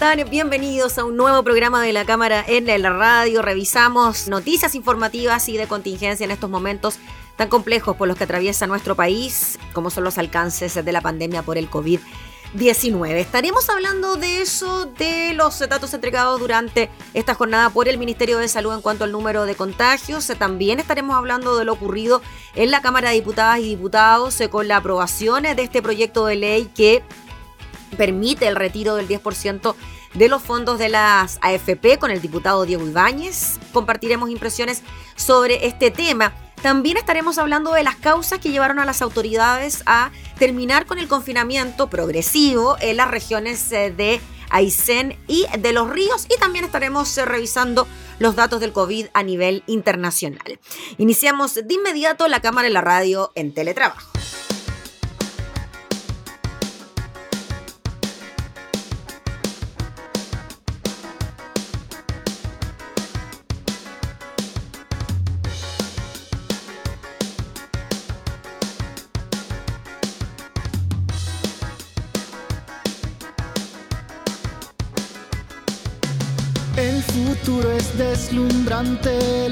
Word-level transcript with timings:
Están? 0.00 0.30
Bienvenidos 0.30 0.96
a 0.96 1.04
un 1.04 1.14
nuevo 1.18 1.42
programa 1.42 1.82
de 1.82 1.92
la 1.92 2.06
Cámara 2.06 2.42
en 2.48 2.64
la 2.80 2.88
radio. 2.88 3.42
Revisamos 3.42 4.28
noticias 4.28 4.74
informativas 4.74 5.46
y 5.50 5.58
de 5.58 5.66
contingencia 5.66 6.24
en 6.24 6.30
estos 6.30 6.48
momentos 6.48 6.98
tan 7.36 7.50
complejos 7.50 7.96
por 7.96 8.08
los 8.08 8.16
que 8.16 8.24
atraviesa 8.24 8.66
nuestro 8.66 8.94
país, 8.96 9.58
como 9.74 9.90
son 9.90 10.04
los 10.04 10.16
alcances 10.16 10.82
de 10.82 10.92
la 10.92 11.02
pandemia 11.02 11.42
por 11.42 11.58
el 11.58 11.70
COVID-19. 11.70 13.10
Estaremos 13.16 13.68
hablando 13.68 14.16
de 14.16 14.40
eso, 14.40 14.86
de 14.86 15.34
los 15.34 15.58
datos 15.58 15.92
entregados 15.92 16.40
durante 16.40 16.88
esta 17.12 17.34
jornada 17.34 17.68
por 17.68 17.86
el 17.86 17.98
Ministerio 17.98 18.38
de 18.38 18.48
Salud 18.48 18.72
en 18.72 18.80
cuanto 18.80 19.04
al 19.04 19.12
número 19.12 19.44
de 19.44 19.54
contagios. 19.54 20.26
También 20.38 20.80
estaremos 20.80 21.14
hablando 21.14 21.58
de 21.58 21.66
lo 21.66 21.74
ocurrido 21.74 22.22
en 22.54 22.70
la 22.70 22.80
Cámara 22.80 23.10
de 23.10 23.16
Diputadas 23.16 23.58
y 23.58 23.68
Diputados 23.68 24.38
con 24.50 24.66
la 24.66 24.78
aprobación 24.78 25.42
de 25.42 25.62
este 25.62 25.82
proyecto 25.82 26.24
de 26.24 26.36
ley 26.36 26.70
que 26.74 27.02
permite 27.96 28.46
el 28.46 28.56
retiro 28.56 28.96
del 28.96 29.08
10% 29.08 29.74
de 30.14 30.28
los 30.28 30.42
fondos 30.42 30.78
de 30.78 30.88
las 30.88 31.38
AFP 31.42 31.98
con 31.98 32.10
el 32.10 32.20
diputado 32.20 32.64
Diego 32.64 32.86
Ibáñez. 32.86 33.58
Compartiremos 33.72 34.30
impresiones 34.30 34.82
sobre 35.16 35.66
este 35.66 35.90
tema. 35.90 36.32
También 36.62 36.96
estaremos 36.96 37.38
hablando 37.38 37.72
de 37.72 37.82
las 37.82 37.96
causas 37.96 38.38
que 38.38 38.50
llevaron 38.50 38.78
a 38.78 38.84
las 38.84 39.00
autoridades 39.00 39.82
a 39.86 40.10
terminar 40.38 40.84
con 40.84 40.98
el 40.98 41.08
confinamiento 41.08 41.88
progresivo 41.88 42.76
en 42.80 42.98
las 42.98 43.10
regiones 43.10 43.72
eh, 43.72 43.90
de 43.90 44.20
Aysén 44.50 45.16
y 45.26 45.46
de 45.58 45.72
los 45.72 45.88
ríos 45.88 46.26
y 46.28 46.38
también 46.38 46.64
estaremos 46.64 47.16
eh, 47.16 47.24
revisando 47.24 47.86
los 48.18 48.36
datos 48.36 48.60
del 48.60 48.72
COVID 48.72 49.06
a 49.14 49.22
nivel 49.22 49.62
internacional. 49.66 50.58
Iniciamos 50.98 51.54
de 51.54 51.72
inmediato 51.72 52.28
la 52.28 52.40
cámara 52.40 52.68
y 52.68 52.72
la 52.72 52.82
radio 52.82 53.32
en 53.34 53.54
teletrabajo. 53.54 54.19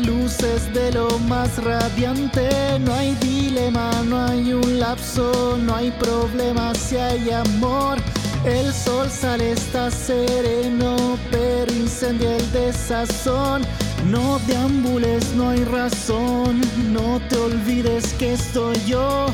Luces 0.06 0.72
de 0.72 0.92
lo 0.92 1.18
más 1.28 1.62
radiante. 1.62 2.78
No 2.80 2.94
hay 2.94 3.14
dilema, 3.16 3.90
no 4.04 4.26
hay 4.26 4.52
un 4.52 4.78
lapso, 4.78 5.58
no 5.60 5.74
hay 5.74 5.90
problema 5.90 6.74
si 6.74 6.96
hay 6.96 7.30
amor. 7.30 7.98
El 8.44 8.72
sol 8.72 9.10
sale, 9.10 9.52
está 9.52 9.90
sereno, 9.90 11.18
pero 11.30 11.70
incendia 11.72 12.36
el 12.36 12.52
desazón. 12.52 13.62
No 14.06 14.38
deambules, 14.46 15.34
no 15.34 15.50
hay 15.50 15.64
razón, 15.64 16.60
no 16.90 17.20
te 17.28 17.36
olvides 17.36 18.14
que 18.14 18.32
estoy 18.32 18.76
yo. 18.86 19.26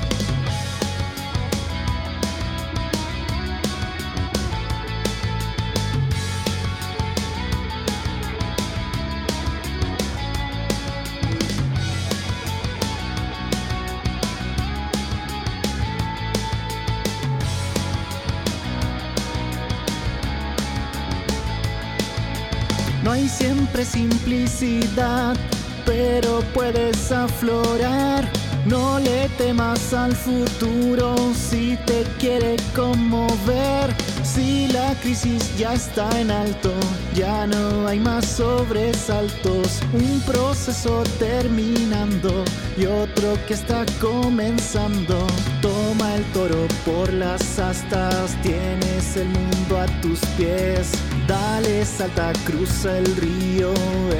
Siempre 23.74 23.84
simplicidad, 23.84 25.36
pero 25.84 26.40
puedes 26.54 27.10
aflorar. 27.10 28.28
No 28.66 28.98
le 28.98 29.28
temas 29.36 29.92
al 29.92 30.14
futuro 30.14 31.14
si 31.34 31.76
te 31.86 32.04
quiere 32.18 32.56
conmover. 32.74 33.92
Si 34.22 34.68
la 34.68 34.94
crisis 35.02 35.56
ya 35.58 35.74
está 35.74 36.08
en 36.18 36.30
alto, 36.30 36.72
ya 37.14 37.46
no 37.46 37.86
hay 37.86 37.98
más 38.00 38.24
sobresaltos. 38.26 39.80
Un 39.92 40.20
proceso 40.20 41.02
terminando 41.18 42.44
y 42.78 42.86
otro 42.86 43.36
que 43.46 43.54
está 43.54 43.84
comenzando. 44.00 45.26
Toma 45.60 46.14
el 46.14 46.24
toro 46.32 46.66
por 46.86 47.12
las 47.12 47.58
astas, 47.58 48.36
tienes 48.42 49.16
el 49.16 49.28
mundo 49.28 49.80
a 49.80 49.86
tus 50.00 50.20
pies. 50.36 50.92
Dale, 51.26 51.84
salta, 51.86 52.32
cruza 52.44 52.98
el 52.98 53.16
río, 53.16 53.72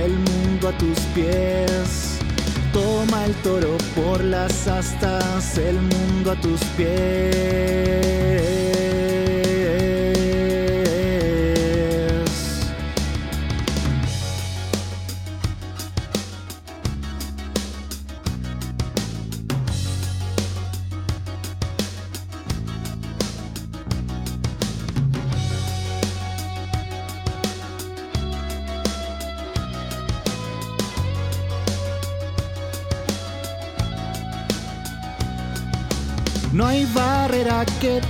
el 0.05 0.13
mundo 0.13 0.69
a 0.69 0.79
tus 0.79 0.99
pies. 1.15 2.19
Toma 2.73 3.27
el 3.27 3.35
toro 3.43 3.77
por 3.95 4.25
las 4.25 4.67
astas, 4.67 5.59
el 5.59 5.77
mundo 5.81 6.33
a 6.33 6.37
tus 6.37 6.61
pies. 6.77 8.54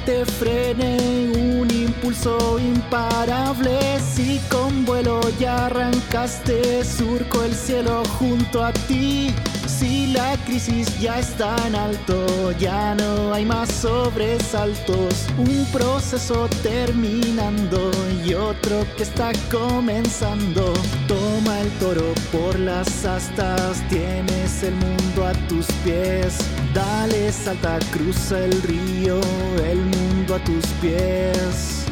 Te 0.04 0.24
frene, 0.24 1.30
un 1.36 1.70
impulso 1.70 2.58
imparable. 2.58 3.78
Si 4.00 4.40
con 4.50 4.84
vuelo 4.84 5.20
ya 5.38 5.66
arrancaste, 5.66 6.84
surco 6.84 7.42
el 7.42 7.54
cielo 7.54 8.02
junto 8.18 8.64
a 8.64 8.72
ti. 8.72 9.34
Si 9.66 10.08
la 10.08 10.36
crisis 10.46 10.98
ya 11.00 11.18
está 11.18 11.56
en 11.66 11.74
alto, 11.74 12.52
ya 12.58 12.94
no 12.94 13.32
hay 13.32 13.44
más 13.44 13.70
sobresaltos. 13.70 15.26
Un 15.38 15.66
proceso 15.72 16.48
terminando 16.62 17.90
y 18.24 18.34
otro 18.34 18.86
que 18.96 19.02
está 19.02 19.32
comenzando. 19.50 20.72
Toma 21.08 21.60
el 21.60 21.70
toro 21.78 22.12
por 22.30 22.58
las 22.58 23.04
astas, 23.04 23.82
tienes 23.88 24.62
el 24.62 24.74
mundo 24.74 25.26
a 25.26 25.32
tus 25.48 25.66
pies. 25.84 26.38
Dale, 26.74 27.30
salta, 27.30 27.78
cruza 27.92 28.44
el 28.44 28.60
río, 28.62 29.20
el 29.64 29.78
mundo 29.78 30.34
a 30.34 30.38
tus 30.40 30.66
pies. 30.82 31.84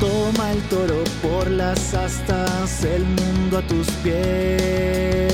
Toma 0.00 0.50
el 0.50 0.60
toro 0.62 1.04
por 1.22 1.48
las 1.48 1.94
astas, 1.94 2.82
el 2.82 3.04
mundo 3.04 3.58
a 3.58 3.62
tus 3.68 3.88
pies. 4.02 5.33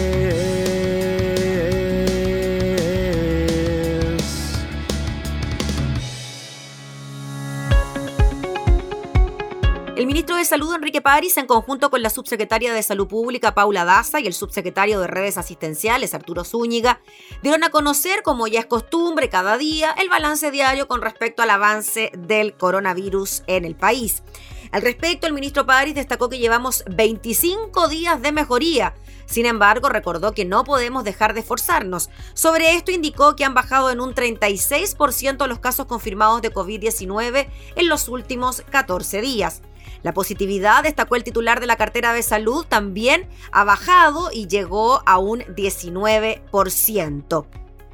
Salud, 10.50 10.74
Enrique 10.74 11.00
París, 11.00 11.36
en 11.36 11.46
conjunto 11.46 11.90
con 11.90 12.02
la 12.02 12.10
subsecretaria 12.10 12.74
de 12.74 12.82
Salud 12.82 13.06
Pública, 13.06 13.54
Paula 13.54 13.84
Daza, 13.84 14.18
y 14.18 14.26
el 14.26 14.32
subsecretario 14.32 14.98
de 14.98 15.06
Redes 15.06 15.38
Asistenciales, 15.38 16.12
Arturo 16.12 16.42
Zúñiga, 16.42 17.00
dieron 17.40 17.62
a 17.62 17.70
conocer, 17.70 18.24
como 18.24 18.48
ya 18.48 18.58
es 18.58 18.66
costumbre 18.66 19.28
cada 19.28 19.56
día, 19.58 19.92
el 19.92 20.08
balance 20.08 20.50
diario 20.50 20.88
con 20.88 21.02
respecto 21.02 21.42
al 21.42 21.50
avance 21.50 22.10
del 22.18 22.54
coronavirus 22.54 23.44
en 23.46 23.64
el 23.64 23.76
país. 23.76 24.24
Al 24.72 24.82
respecto, 24.82 25.28
el 25.28 25.34
ministro 25.34 25.66
París 25.66 25.94
destacó 25.94 26.28
que 26.28 26.40
llevamos 26.40 26.82
25 26.90 27.86
días 27.86 28.20
de 28.20 28.32
mejoría. 28.32 28.94
Sin 29.26 29.46
embargo, 29.46 29.88
recordó 29.88 30.32
que 30.32 30.44
no 30.44 30.64
podemos 30.64 31.04
dejar 31.04 31.32
de 31.32 31.40
esforzarnos. 31.40 32.10
Sobre 32.34 32.74
esto 32.74 32.90
indicó 32.90 33.36
que 33.36 33.44
han 33.44 33.54
bajado 33.54 33.92
en 33.92 34.00
un 34.00 34.16
36% 34.16 35.46
los 35.46 35.60
casos 35.60 35.86
confirmados 35.86 36.42
de 36.42 36.52
COVID-19 36.52 37.46
en 37.76 37.88
los 37.88 38.08
últimos 38.08 38.64
14 38.68 39.20
días. 39.20 39.62
La 40.02 40.14
positividad, 40.14 40.82
destacó 40.82 41.16
el 41.16 41.24
titular 41.24 41.60
de 41.60 41.66
la 41.66 41.76
cartera 41.76 42.12
de 42.12 42.22
salud, 42.22 42.66
también 42.66 43.28
ha 43.52 43.64
bajado 43.64 44.30
y 44.32 44.46
llegó 44.46 45.02
a 45.06 45.18
un 45.18 45.40
19%. 45.40 47.46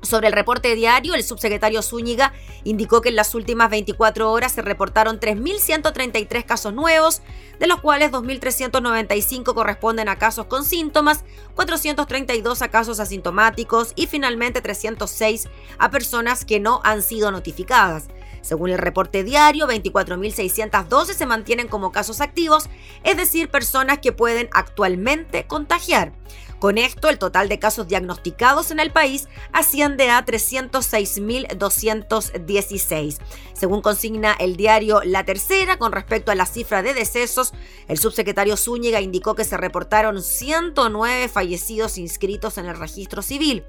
Sobre 0.03 0.29
el 0.29 0.35
reporte 0.35 0.75
diario, 0.77 1.15
el 1.15 1.25
subsecretario 1.25 1.83
Zúñiga 1.83 2.33
indicó 2.63 3.01
que 3.01 3.09
en 3.09 3.17
las 3.17 3.35
últimas 3.35 3.71
24 3.71 4.31
horas 4.31 4.53
se 4.53 4.63
reportaron 4.63 5.19
3.133 5.19 6.45
casos 6.45 6.73
nuevos, 6.73 7.23
de 7.59 7.67
los 7.67 7.81
cuales 7.81 8.13
2.395 8.13 9.53
corresponden 9.53 10.09
a 10.09 10.17
casos 10.17 10.47
con 10.47 10.65
síntomas, 10.65 11.25
432 11.57 12.63
a 12.63 12.69
casos 12.69 13.01
asintomáticos 13.01 13.95
y 13.97 14.07
finalmente 14.07 14.61
306 14.61 15.49
a 15.79 15.91
personas 15.91 16.45
que 16.45 16.61
no 16.61 16.81
han 16.85 17.03
sido 17.03 17.33
notificadas. 17.33 18.07
Según 18.47 18.71
el 18.71 18.79
reporte 18.79 19.25
diario, 19.25 19.67
24.612 19.67 21.15
se 21.15 21.27
mantienen 21.27 21.67
como 21.67 21.91
casos 21.91 22.21
activos, 22.21 22.71
es 23.03 23.17
decir, 23.17 23.51
personas 23.51 23.99
que 23.99 24.13
pueden 24.13 24.49
actualmente 24.53 25.49
contagiar. 25.49 26.13
Con 26.61 26.79
esto, 26.79 27.09
el 27.09 27.19
total 27.19 27.49
de 27.49 27.59
casos 27.59 27.89
diagnosticados 27.89 28.71
en 28.71 28.79
el 28.79 28.93
país 28.93 29.27
asciende 29.53 30.11
a 30.11 30.25
306.216. 30.25 33.19
Según 33.53 33.83
consigna 33.83 34.37
el 34.39 34.57
diario 34.57 35.01
La 35.05 35.25
Tercera, 35.25 35.77
con 35.77 35.91
respecto 35.91 36.31
a 36.31 36.37
la 36.37 36.47
cifra 36.47 36.83
de 36.83 36.95
decesos, 36.95 37.53
el 37.89 37.99
subsecretario 37.99 38.57
Zúñiga 38.57 39.01
indicó 39.01 39.35
que 39.35 39.45
se 39.45 39.57
reportaron 39.57 40.23
109 40.23 41.29
fallecidos 41.29 41.99
inscritos 41.99 42.59
en 42.59 42.67
el 42.67 42.79
registro 42.79 43.23
civil. 43.23 43.65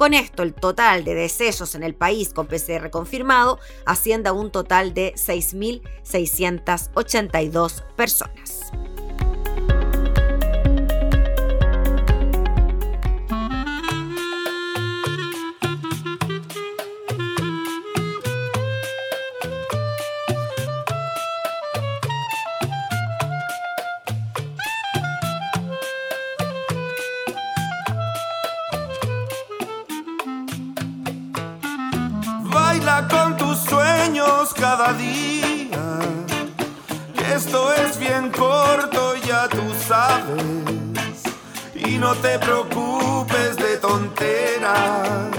Con 0.00 0.14
esto, 0.14 0.42
el 0.42 0.54
total 0.54 1.04
de 1.04 1.14
decesos 1.14 1.74
en 1.74 1.82
el 1.82 1.94
país 1.94 2.32
con 2.32 2.46
PCR 2.46 2.88
confirmado 2.88 3.58
asciende 3.84 4.30
a 4.30 4.32
un 4.32 4.50
total 4.50 4.94
de 4.94 5.12
6.682 5.12 7.84
personas. 7.96 8.49
Cada 34.54 34.92
día. 34.94 35.98
Esto 37.34 37.72
es 37.72 37.98
bien 37.98 38.30
corto, 38.30 39.14
ya 39.26 39.48
tú 39.48 39.62
sabes. 39.86 41.22
Y 41.74 41.98
no 41.98 42.14
te 42.16 42.38
preocupes 42.38 43.56
de 43.56 43.76
tonteras. 43.76 45.30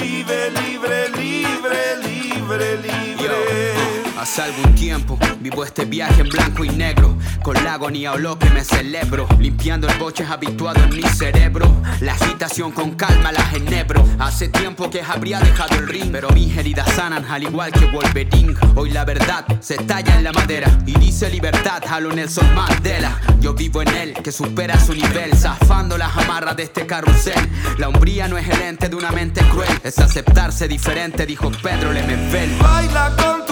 Vive 0.00 0.50
libre, 0.50 1.08
libre, 1.10 1.96
libre, 2.02 2.76
libre. 2.78 3.87
Hace 4.18 4.42
algún 4.42 4.74
tiempo 4.74 5.16
vivo 5.38 5.64
este 5.64 5.84
viaje 5.84 6.22
en 6.22 6.28
blanco 6.28 6.64
y 6.64 6.70
negro, 6.70 7.16
con 7.44 7.54
la 7.62 7.74
agonía 7.74 8.14
o 8.14 8.18
lo 8.18 8.36
que 8.36 8.50
me 8.50 8.64
celebro, 8.64 9.28
limpiando 9.38 9.88
el 9.88 9.96
boche 9.96 10.24
habituado 10.24 10.82
en 10.82 10.96
mi 10.96 11.04
cerebro. 11.04 11.72
La 12.00 12.14
agitación 12.14 12.72
con 12.72 12.96
calma 12.96 13.30
la 13.30 13.42
genebro. 13.42 14.04
Hace 14.18 14.48
tiempo 14.48 14.90
que 14.90 15.02
habría 15.02 15.38
dejado 15.38 15.76
el 15.76 15.86
ring, 15.86 16.10
pero 16.10 16.30
mis 16.30 16.56
heridas 16.56 16.92
sanan 16.94 17.24
al 17.26 17.44
igual 17.44 17.70
que 17.70 17.86
Wolverine. 17.86 18.56
Hoy 18.74 18.90
la 18.90 19.04
verdad 19.04 19.46
se 19.60 19.76
talla 19.76 20.16
en 20.16 20.24
la 20.24 20.32
madera 20.32 20.68
y 20.84 20.98
dice 20.98 21.30
libertad 21.30 21.84
a 21.88 22.00
lo 22.00 22.12
Nelson 22.12 22.52
Mandela. 22.56 23.20
Yo 23.40 23.54
vivo 23.54 23.82
en 23.82 23.88
él 23.88 24.14
que 24.14 24.32
supera 24.32 24.80
su 24.80 24.94
nivel, 24.94 25.32
zafando 25.36 25.96
las 25.96 26.16
amarras 26.16 26.56
de 26.56 26.64
este 26.64 26.86
carrusel. 26.86 27.48
La 27.78 27.88
hombría 27.88 28.26
no 28.26 28.36
es 28.36 28.48
el 28.48 28.62
ente 28.62 28.88
de 28.88 28.96
una 28.96 29.12
mente 29.12 29.42
cruel, 29.42 29.70
es 29.84 29.96
aceptarse 30.00 30.66
diferente, 30.66 31.24
dijo 31.24 31.52
Pedro 31.62 31.92
Lemebel. 31.92 32.50
Baila 32.60 33.14
con 33.16 33.47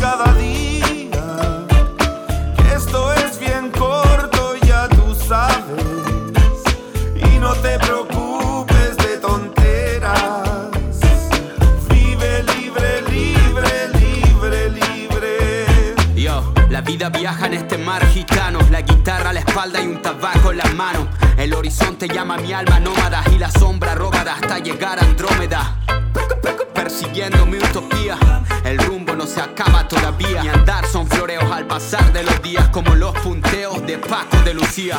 cada 0.00 0.32
día. 0.34 1.66
esto 2.74 3.12
es 3.14 3.38
bien 3.38 3.70
corto, 3.70 4.56
ya 4.62 4.88
tú 4.88 5.14
sabes. 5.14 5.84
Y 7.14 7.38
no 7.38 7.52
te 7.54 7.78
preocupes 7.78 8.96
de 8.96 9.18
tonteras. 9.18 10.48
Vive 11.88 12.42
libre, 12.54 13.02
libre, 13.02 13.88
libre, 14.00 14.70
libre. 14.70 15.66
Yo, 16.14 16.52
la 16.68 16.80
vida 16.80 17.10
viaja 17.10 17.46
en 17.46 17.54
este 17.54 17.78
mar 17.78 18.04
gitano. 18.06 18.60
La 18.70 18.82
guitarra 18.82 19.30
a 19.30 19.32
la 19.32 19.40
espalda 19.40 19.82
y 19.82 19.86
un 19.86 20.00
tabaco 20.00 20.52
en 20.52 20.58
las 20.58 20.74
manos. 20.74 21.06
El 21.36 21.54
horizonte 21.54 22.08
llama 22.08 22.36
mi 22.36 22.52
alma 22.52 22.80
nómada 22.80 23.22
y 23.32 23.38
la 23.38 23.50
sombra 23.50 23.94
robada 23.94 24.34
hasta 24.34 24.58
llegar 24.58 24.98
a 24.98 25.02
Andrómeda 25.02 25.76
persiguiendo 26.74 27.46
mi 27.46 27.58
utopía. 27.58 28.18
El 28.64 28.78
rumbo 28.78 29.14
no 29.14 29.26
se 29.26 29.40
acaba 29.40 29.86
todavía. 29.88 30.42
Mi 30.42 30.48
andar 30.48 30.86
son 30.86 31.06
floreos 31.08 31.50
al 31.50 31.66
pasar 31.66 32.12
de 32.12 32.22
los 32.24 32.42
días, 32.42 32.68
como 32.68 32.94
los 32.94 33.12
punteos 33.18 33.84
de 33.86 33.98
Paco 33.98 34.36
de 34.44 34.54
Lucía. 34.54 34.98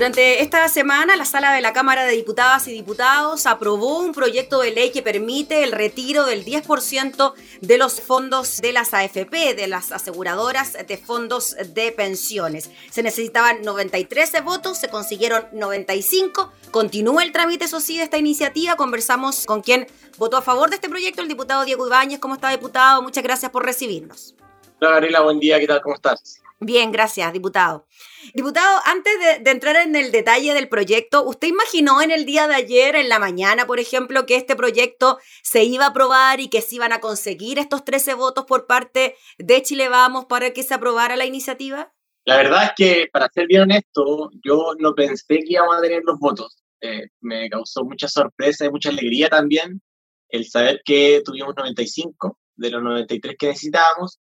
Durante 0.00 0.40
esta 0.40 0.66
semana, 0.70 1.14
la 1.14 1.26
sala 1.26 1.52
de 1.52 1.60
la 1.60 1.74
Cámara 1.74 2.06
de 2.06 2.12
Diputadas 2.12 2.66
y 2.66 2.72
Diputados 2.72 3.44
aprobó 3.44 3.98
un 3.98 4.14
proyecto 4.14 4.60
de 4.60 4.70
ley 4.70 4.92
que 4.92 5.02
permite 5.02 5.62
el 5.62 5.72
retiro 5.72 6.24
del 6.24 6.42
10% 6.42 7.34
de 7.60 7.76
los 7.76 8.00
fondos 8.00 8.62
de 8.62 8.72
las 8.72 8.94
AFP, 8.94 9.52
de 9.54 9.66
las 9.66 9.92
aseguradoras 9.92 10.72
de 10.72 10.96
fondos 10.96 11.54
de 11.74 11.92
pensiones. 11.92 12.70
Se 12.90 13.02
necesitaban 13.02 13.60
93 13.60 14.42
votos, 14.42 14.78
se 14.78 14.88
consiguieron 14.88 15.44
95. 15.52 16.50
Continúa 16.70 17.22
el 17.22 17.32
trámite, 17.32 17.66
eso 17.66 17.78
sí, 17.78 17.98
de 17.98 18.04
esta 18.04 18.16
iniciativa. 18.16 18.76
Conversamos 18.76 19.44
con 19.44 19.60
quien 19.60 19.86
votó 20.16 20.38
a 20.38 20.42
favor 20.42 20.70
de 20.70 20.76
este 20.76 20.88
proyecto, 20.88 21.20
el 21.20 21.28
diputado 21.28 21.66
Diego 21.66 21.86
Ibáñez. 21.86 22.20
¿Cómo 22.20 22.36
está, 22.36 22.48
diputado? 22.48 23.02
Muchas 23.02 23.22
gracias 23.22 23.50
por 23.50 23.66
recibirnos. 23.66 24.34
Hola, 24.80 24.92
Gabriela, 24.92 25.20
buen 25.20 25.38
día. 25.38 25.60
¿Qué 25.60 25.66
tal? 25.66 25.82
¿Cómo 25.82 25.94
estás? 25.94 26.40
Bien, 26.58 26.90
gracias, 26.90 27.30
diputado. 27.34 27.84
Diputado, 28.34 28.80
antes 28.84 29.12
de, 29.42 29.50
entrar 29.50 29.76
en 29.76 29.96
el 29.96 30.12
detalle 30.12 30.54
del 30.54 30.68
proyecto, 30.68 31.24
¿usted 31.24 31.48
imaginó 31.48 32.02
en 32.02 32.10
el 32.10 32.24
día 32.24 32.46
de 32.48 32.54
ayer, 32.54 32.96
en 32.96 33.08
la 33.08 33.18
mañana, 33.18 33.66
por 33.66 33.80
ejemplo, 33.80 34.26
que 34.26 34.36
este 34.36 34.56
proyecto 34.56 35.18
se 35.42 35.64
iba 35.64 35.86
a 35.86 35.88
aprobar 35.88 36.40
y 36.40 36.48
que 36.48 36.60
se 36.60 36.76
iban 36.76 36.92
a 36.92 37.00
conseguir 37.00 37.58
estos 37.58 37.84
13 37.84 38.14
votos 38.14 38.44
por 38.44 38.66
parte 38.66 39.16
de 39.38 39.62
Chile 39.62 39.88
Vamos 39.88 40.26
para 40.26 40.52
que 40.52 40.62
se 40.62 40.74
aprobara 40.74 41.16
la 41.16 41.26
iniciativa? 41.26 41.92
La 42.24 42.36
verdad 42.36 42.64
es 42.64 42.70
que, 42.76 43.08
para 43.12 43.28
ser 43.28 43.46
bien 43.46 43.62
honesto, 43.62 44.30
yo 44.44 44.74
no 44.78 44.94
pensé 44.94 45.38
que 45.38 45.44
íbamos 45.46 45.76
a 45.76 45.80
tener 45.80 46.02
los 46.04 46.18
votos. 46.18 46.62
Eh, 46.80 47.08
me 47.20 47.48
causó 47.48 47.84
mucha 47.84 48.08
sorpresa 48.08 48.64
y 48.64 48.70
mucha 48.70 48.90
alegría 48.90 49.28
también 49.28 49.80
el 50.28 50.46
saber 50.46 50.80
que 50.84 51.22
tuvimos 51.24 51.54
95 51.56 52.38
de 52.56 52.70
los 52.70 52.82
93 52.82 53.36
que 53.38 53.46
necesitábamos. 53.48 54.18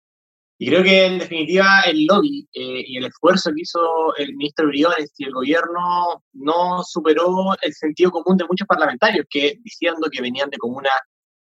Y 0.60 0.66
creo 0.66 0.82
que 0.82 1.06
en 1.06 1.18
definitiva 1.20 1.82
el 1.86 2.04
lobby 2.04 2.48
eh, 2.52 2.84
y 2.84 2.96
el 2.96 3.06
esfuerzo 3.06 3.52
que 3.54 3.62
hizo 3.62 4.16
el 4.16 4.34
ministro 4.34 4.66
Briones 4.66 5.12
y 5.16 5.24
el 5.26 5.32
gobierno 5.32 6.24
no 6.32 6.82
superó 6.82 7.56
el 7.62 7.72
sentido 7.72 8.10
común 8.10 8.36
de 8.36 8.44
muchos 8.44 8.66
parlamentarios 8.66 9.24
que 9.30 9.56
diciendo 9.62 10.08
que 10.10 10.20
venían 10.20 10.50
de 10.50 10.58
comunas 10.58 10.98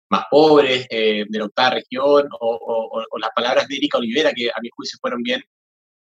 más 0.10 0.24
pobres, 0.32 0.88
eh, 0.90 1.26
de 1.28 1.40
la 1.40 1.46
octava 1.46 1.72
región, 1.72 2.30
o, 2.40 3.04
las 3.20 3.32
palabras 3.36 3.68
de 3.68 3.76
Erika 3.76 3.98
Olivera, 3.98 4.32
que 4.32 4.50
a 4.50 4.62
mi 4.62 4.70
juicio 4.74 4.98
fueron 5.02 5.22
bien, 5.22 5.44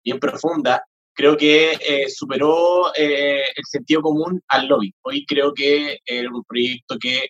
bien 0.02 0.18
profundas, 0.18 0.80
creo 1.12 1.36
que 1.36 1.72
eh, 1.72 2.08
superó 2.08 2.94
el 2.94 3.64
sentido 3.64 4.00
común 4.00 4.40
al 4.48 4.68
lobby. 4.68 4.94
Hoy 5.02 5.26
creo 5.26 5.52
que 5.52 5.98
era 6.06 6.30
un 6.30 6.44
proyecto 6.44 6.96
que 6.98 7.28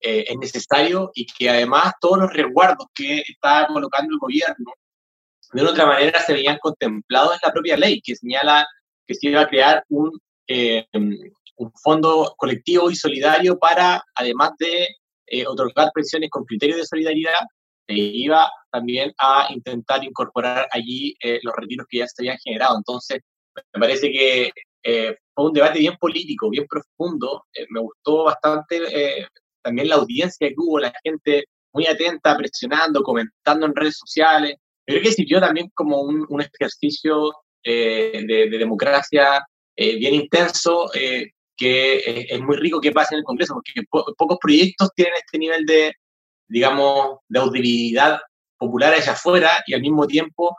es 0.00 0.38
necesario 0.38 1.10
y 1.14 1.26
que 1.26 1.50
además 1.50 1.92
todos 2.00 2.18
los 2.18 2.32
resguardos 2.32 2.86
que 2.94 3.20
está 3.26 3.66
colocando 3.66 4.12
el 4.12 4.18
gobierno 4.20 4.72
de 5.52 5.62
una 5.62 5.70
otra 5.70 5.86
manera 5.86 6.20
se 6.20 6.32
veían 6.32 6.58
contemplados 6.58 7.34
en 7.34 7.40
la 7.42 7.52
propia 7.52 7.76
ley, 7.76 8.00
que 8.02 8.16
señala 8.16 8.66
que 9.06 9.14
se 9.14 9.28
iba 9.28 9.40
a 9.40 9.48
crear 9.48 9.84
un, 9.88 10.12
eh, 10.46 10.86
fondo 11.82 12.34
colectivo 12.36 12.90
y 12.90 12.96
solidario 12.96 13.58
para, 13.58 14.02
además 14.14 14.52
de 14.58 14.86
eh, 15.26 15.46
otorgar 15.46 15.90
pensiones 15.92 16.30
con 16.30 16.44
criterios 16.44 16.78
de 16.78 16.86
solidaridad, 16.86 17.40
se 17.86 17.94
iba 17.94 18.50
también 18.70 19.12
a 19.18 19.48
intentar 19.50 20.04
incorporar 20.04 20.68
allí 20.70 21.16
eh, 21.22 21.40
los 21.42 21.54
retiros 21.56 21.86
que 21.88 21.98
ya 21.98 22.06
se 22.06 22.22
habían 22.22 22.38
generado. 22.38 22.76
Entonces, 22.76 23.20
me 23.72 23.80
parece 23.80 24.12
que 24.12 24.52
fue 25.34 25.44
un 25.44 25.52
debate 25.52 25.80
bien 25.80 25.96
político, 25.98 26.48
bien 26.48 26.66
profundo. 26.66 27.44
me 27.70 27.80
gustó 27.80 28.24
bastante 28.24 29.28
también 29.62 29.88
la 29.88 29.96
audiencia 29.96 30.48
que 30.48 30.54
hubo, 30.56 30.78
la 30.78 30.92
gente 31.02 31.44
muy 31.72 31.86
atenta, 31.86 32.36
presionando, 32.36 33.02
comentando 33.02 33.66
en 33.66 33.74
redes 33.74 33.98
sociales 33.98 34.56
creo 34.88 35.02
que 35.02 35.12
sirvió 35.12 35.38
también 35.38 35.70
como 35.74 36.00
un, 36.00 36.24
un 36.30 36.40
ejercicio 36.40 37.32
eh, 37.62 38.24
de, 38.26 38.58
democracia 38.58 39.46
eh, 39.76 39.98
bien 39.98 40.14
intenso, 40.14 40.90
eh, 40.94 41.32
que 41.54 42.26
es 42.30 42.40
muy 42.40 42.56
rico 42.56 42.80
que 42.80 42.92
pase 42.92 43.14
en 43.14 43.18
el 43.18 43.24
Congreso, 43.24 43.54
porque 43.54 43.86
pocos 43.90 44.38
proyectos 44.40 44.90
tienen 44.94 45.14
este 45.18 45.38
nivel 45.38 45.66
de, 45.66 45.92
digamos, 46.48 47.18
de 47.28 47.38
audibilidad 47.38 48.18
popular 48.56 48.94
allá 48.94 49.12
afuera 49.12 49.62
y 49.66 49.74
al 49.74 49.82
mismo 49.82 50.06
tiempo 50.06 50.56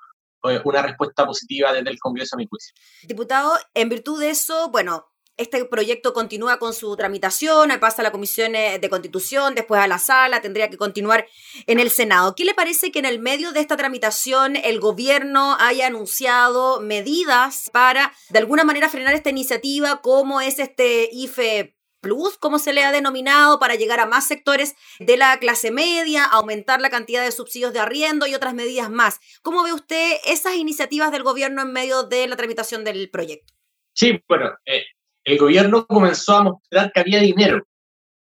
una 0.64 0.82
respuesta 0.82 1.26
positiva 1.26 1.74
desde 1.74 1.90
el 1.90 2.00
Congreso 2.00 2.36
a 2.36 2.38
mi 2.38 2.46
juicio. 2.46 2.74
Diputado, 3.04 3.58
en 3.74 3.90
virtud 3.90 4.20
de 4.20 4.30
eso, 4.30 4.70
bueno, 4.72 5.09
este 5.40 5.64
proyecto 5.66 6.14
continúa 6.14 6.60
con 6.60 6.74
su 6.74 6.96
tramitación, 6.96 7.72
pasa 7.80 8.02
a 8.02 8.04
la 8.04 8.12
Comisión 8.12 8.56
eh, 8.56 8.78
de 8.80 8.90
Constitución, 8.90 9.56
después 9.56 9.82
a 9.82 9.88
la 9.88 9.98
sala, 9.98 10.42
tendría 10.42 10.70
que 10.70 10.78
continuar 10.78 11.26
en 11.66 11.80
el 11.80 11.90
Senado. 11.90 12.36
¿Qué 12.36 12.44
le 12.44 12.54
parece 12.54 12.92
que 12.92 13.00
en 13.00 13.06
el 13.06 13.20
medio 13.20 13.52
de 13.54 13.62
esta 13.62 13.78
tramitación 13.78 14.58
el 14.58 14.80
gobierno 14.80 15.56
haya 15.60 15.88
anunciado 15.88 16.82
medidas 16.82 17.70
para 17.72 18.14
de 18.30 18.40
alguna 18.40 18.66
manera 18.66 18.90
frenar 18.90 19.14
esta 19.14 19.30
iniciativa, 19.30 20.02
como 20.02 20.42
es 20.42 20.60
este 20.60 21.10
IFE 21.12 21.76
Plus, 22.02 22.38
como 22.38 22.60
se 22.60 22.74
le 22.74 22.84
ha 22.84 22.92
denominado, 22.92 23.60
para 23.60 23.76
llegar 23.76 24.00
a 24.00 24.06
más 24.06 24.28
sectores 24.28 24.76
de 25.00 25.18
la 25.18 25.38
clase 25.40 25.72
media, 25.72 26.24
aumentar 26.24 26.82
la 26.82 26.90
cantidad 26.90 27.24
de 27.24 27.32
subsidios 27.32 27.74
de 27.74 27.80
arriendo 27.80 28.26
y 28.26 28.36
otras 28.36 28.54
medidas 28.54 28.90
más. 28.90 29.20
¿Cómo 29.42 29.64
ve 29.64 29.74
usted 29.74 30.18
esas 30.26 30.56
iniciativas 30.56 31.12
del 31.12 31.24
gobierno 31.24 31.62
en 31.62 31.74
medio 31.74 32.04
de 32.04 32.28
la 32.28 32.38
tramitación 32.38 32.84
del 32.84 33.10
proyecto? 33.10 33.54
Sí, 33.94 34.24
bueno, 34.30 34.52
eh, 34.66 34.84
el 35.30 35.38
gobierno 35.38 35.86
comenzó 35.86 36.38
a 36.38 36.44
mostrar 36.44 36.92
que 36.92 37.00
había 37.00 37.20
dinero 37.20 37.64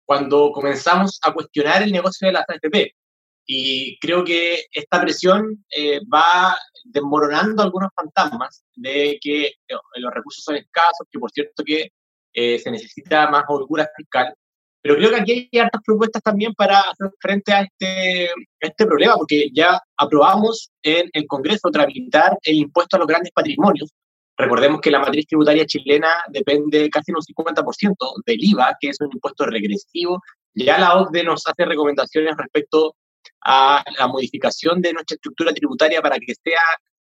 cuando 0.06 0.52
comenzamos 0.52 1.20
a 1.24 1.34
cuestionar 1.34 1.82
el 1.82 1.92
negocio 1.92 2.28
de 2.28 2.34
la 2.34 2.46
AFP. 2.48 2.94
Y 3.46 3.98
creo 4.00 4.24
que 4.24 4.66
esta 4.72 5.02
presión 5.02 5.66
eh, 5.76 6.00
va 6.14 6.56
desmoronando 6.86 7.64
algunos 7.64 7.90
fantasmas 7.96 8.64
de 8.76 9.18
que 9.20 9.48
eh, 9.48 9.76
los 9.96 10.14
recursos 10.14 10.44
son 10.44 10.56
escasos, 10.56 11.08
que 11.12 11.20
por 11.20 11.32
cierto 11.32 11.64
que 11.64 11.90
eh, 12.34 12.60
se 12.60 12.72
necesita 12.72 13.30
más 13.30 13.44
holgura 13.48 13.90
fiscal. 13.98 14.34
Pero 14.82 14.96
creo 14.96 15.10
que 15.10 15.16
aquí 15.16 15.50
hay 15.52 15.60
hartas 15.60 15.82
propuestas 15.86 16.22
también 16.22 16.54
para 16.54 16.80
hacer 16.80 17.10
frente 17.20 17.54
a 17.54 17.62
este, 17.62 18.28
a 18.28 18.68
este 18.68 18.86
problema, 18.86 19.16
porque 19.16 19.50
ya 19.54 19.80
aprobamos 19.98 20.70
en 20.84 21.10
el 21.14 21.26
Congreso 21.26 21.70
tramitar 21.72 22.38
el 22.44 22.56
impuesto 22.56 22.98
a 22.98 23.00
los 23.00 23.08
grandes 23.08 23.32
patrimonios, 23.32 23.90
Recordemos 24.44 24.82
que 24.82 24.92
la 24.92 25.00
matriz 25.00 25.26
tributaria 25.26 25.66
chilena 25.66 26.10
depende 26.28 26.90
casi 26.90 27.12
en 27.12 27.16
un 27.16 27.22
50% 27.22 27.96
del 28.26 28.44
IVA, 28.44 28.76
que 28.80 28.90
es 28.90 29.00
un 29.00 29.10
impuesto 29.14 29.46
regresivo. 29.46 30.22
Ya 30.54 30.78
la 30.78 30.98
OCDE 30.98 31.24
nos 31.24 31.48
hace 31.48 31.66
recomendaciones 31.66 32.36
respecto 32.38 32.96
a 33.42 33.84
la 33.98 34.08
modificación 34.08 34.82
de 34.82 34.94
nuestra 34.94 35.16
estructura 35.16 35.54
tributaria 35.54 36.02
para 36.02 36.18
que 36.18 36.34
sea 36.44 36.62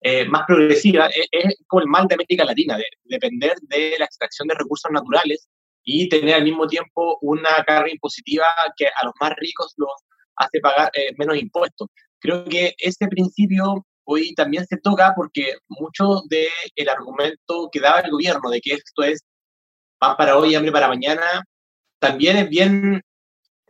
eh, 0.01 0.25
más 0.25 0.43
progresiva. 0.47 1.07
Es, 1.07 1.27
es, 1.31 1.55
como 1.67 1.81
el 1.81 1.87
mal 1.87 2.07
de 2.07 2.15
América 2.15 2.45
Latina, 2.45 2.77
de, 2.77 2.85
depender 3.03 3.55
de 3.63 3.95
la 3.99 4.05
extracción 4.05 4.47
de 4.47 4.55
recursos 4.55 4.91
naturales 4.91 5.49
y 5.83 6.07
tener 6.09 6.35
al 6.35 6.43
mismo 6.43 6.67
tiempo 6.67 7.17
una 7.21 7.63
carga 7.65 7.91
impositiva 7.91 8.45
que 8.77 8.87
a 8.87 9.05
los 9.05 9.13
más 9.19 9.33
ricos 9.37 9.73
los 9.77 9.91
hace 10.35 10.59
pagar 10.61 10.91
eh, 10.93 11.13
menos 11.17 11.37
impuestos. 11.37 11.87
Creo 12.19 12.45
que 12.45 12.73
ese 12.77 13.07
principio 13.07 13.85
hoy 14.07 14.33
también 14.33 14.65
se 14.65 14.77
toca 14.77 15.13
porque 15.15 15.53
mucho 15.67 16.21
del 16.29 16.47
el 16.75 16.89
argumento 16.89 17.69
que 17.71 17.79
daba 17.79 17.99
el 17.99 18.11
gobierno 18.11 18.49
de 18.49 18.61
que 18.61 18.73
esto 18.73 19.03
es 19.03 19.23
pan 19.99 20.15
para 20.17 20.37
hoy, 20.37 20.55
hambre 20.55 20.71
para 20.71 20.87
mañana, 20.87 21.43
también 21.99 22.37
es 22.37 22.49
bien 22.49 23.01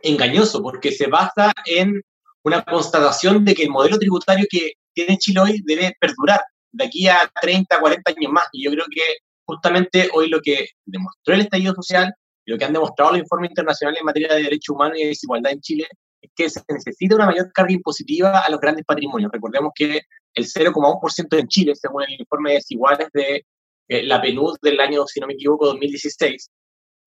engañoso 0.02 0.62
porque 0.62 0.92
se 0.92 1.08
basa 1.08 1.52
en 1.66 2.00
una 2.44 2.62
constatación 2.62 3.44
de 3.44 3.54
que 3.54 3.64
el 3.64 3.70
modelo 3.70 3.98
tributario 3.98 4.46
que 4.48 4.72
tiene 4.94 5.18
Chile 5.18 5.40
hoy 5.40 5.62
debe 5.64 5.94
perdurar 6.00 6.40
de 6.72 6.84
aquí 6.84 7.08
a 7.08 7.30
30, 7.40 7.80
40 7.80 8.12
años 8.16 8.32
más. 8.32 8.44
Y 8.52 8.64
yo 8.64 8.70
creo 8.70 8.86
que 8.90 9.02
justamente 9.44 10.08
hoy 10.14 10.28
lo 10.28 10.40
que 10.40 10.68
demostró 10.84 11.34
el 11.34 11.40
estallido 11.40 11.74
social 11.74 12.14
y 12.44 12.52
lo 12.52 12.58
que 12.58 12.64
han 12.64 12.72
demostrado 12.72 13.12
los 13.12 13.20
informes 13.20 13.50
internacionales 13.50 14.00
en 14.00 14.06
materia 14.06 14.34
de 14.34 14.42
derechos 14.42 14.74
humanos 14.74 14.98
y 14.98 15.02
de 15.02 15.08
desigualdad 15.08 15.52
en 15.52 15.60
Chile 15.60 15.88
es 16.20 16.30
que 16.34 16.50
se 16.50 16.60
necesita 16.68 17.14
una 17.14 17.26
mayor 17.26 17.52
carga 17.52 17.72
impositiva 17.72 18.40
a 18.40 18.50
los 18.50 18.60
grandes 18.60 18.84
patrimonios. 18.84 19.30
Recordemos 19.32 19.72
que 19.74 20.02
el 20.38 20.46
0,1% 20.46 21.38
en 21.38 21.48
Chile, 21.48 21.74
según 21.74 22.04
el 22.04 22.20
informe 22.20 22.50
de 22.50 22.56
desiguales 22.56 23.08
de 23.12 23.44
eh, 23.88 24.02
la 24.04 24.20
PNUD 24.22 24.58
del 24.62 24.80
año, 24.80 25.04
si 25.06 25.20
no 25.20 25.26
me 25.26 25.34
equivoco, 25.34 25.66
2016, 25.66 26.50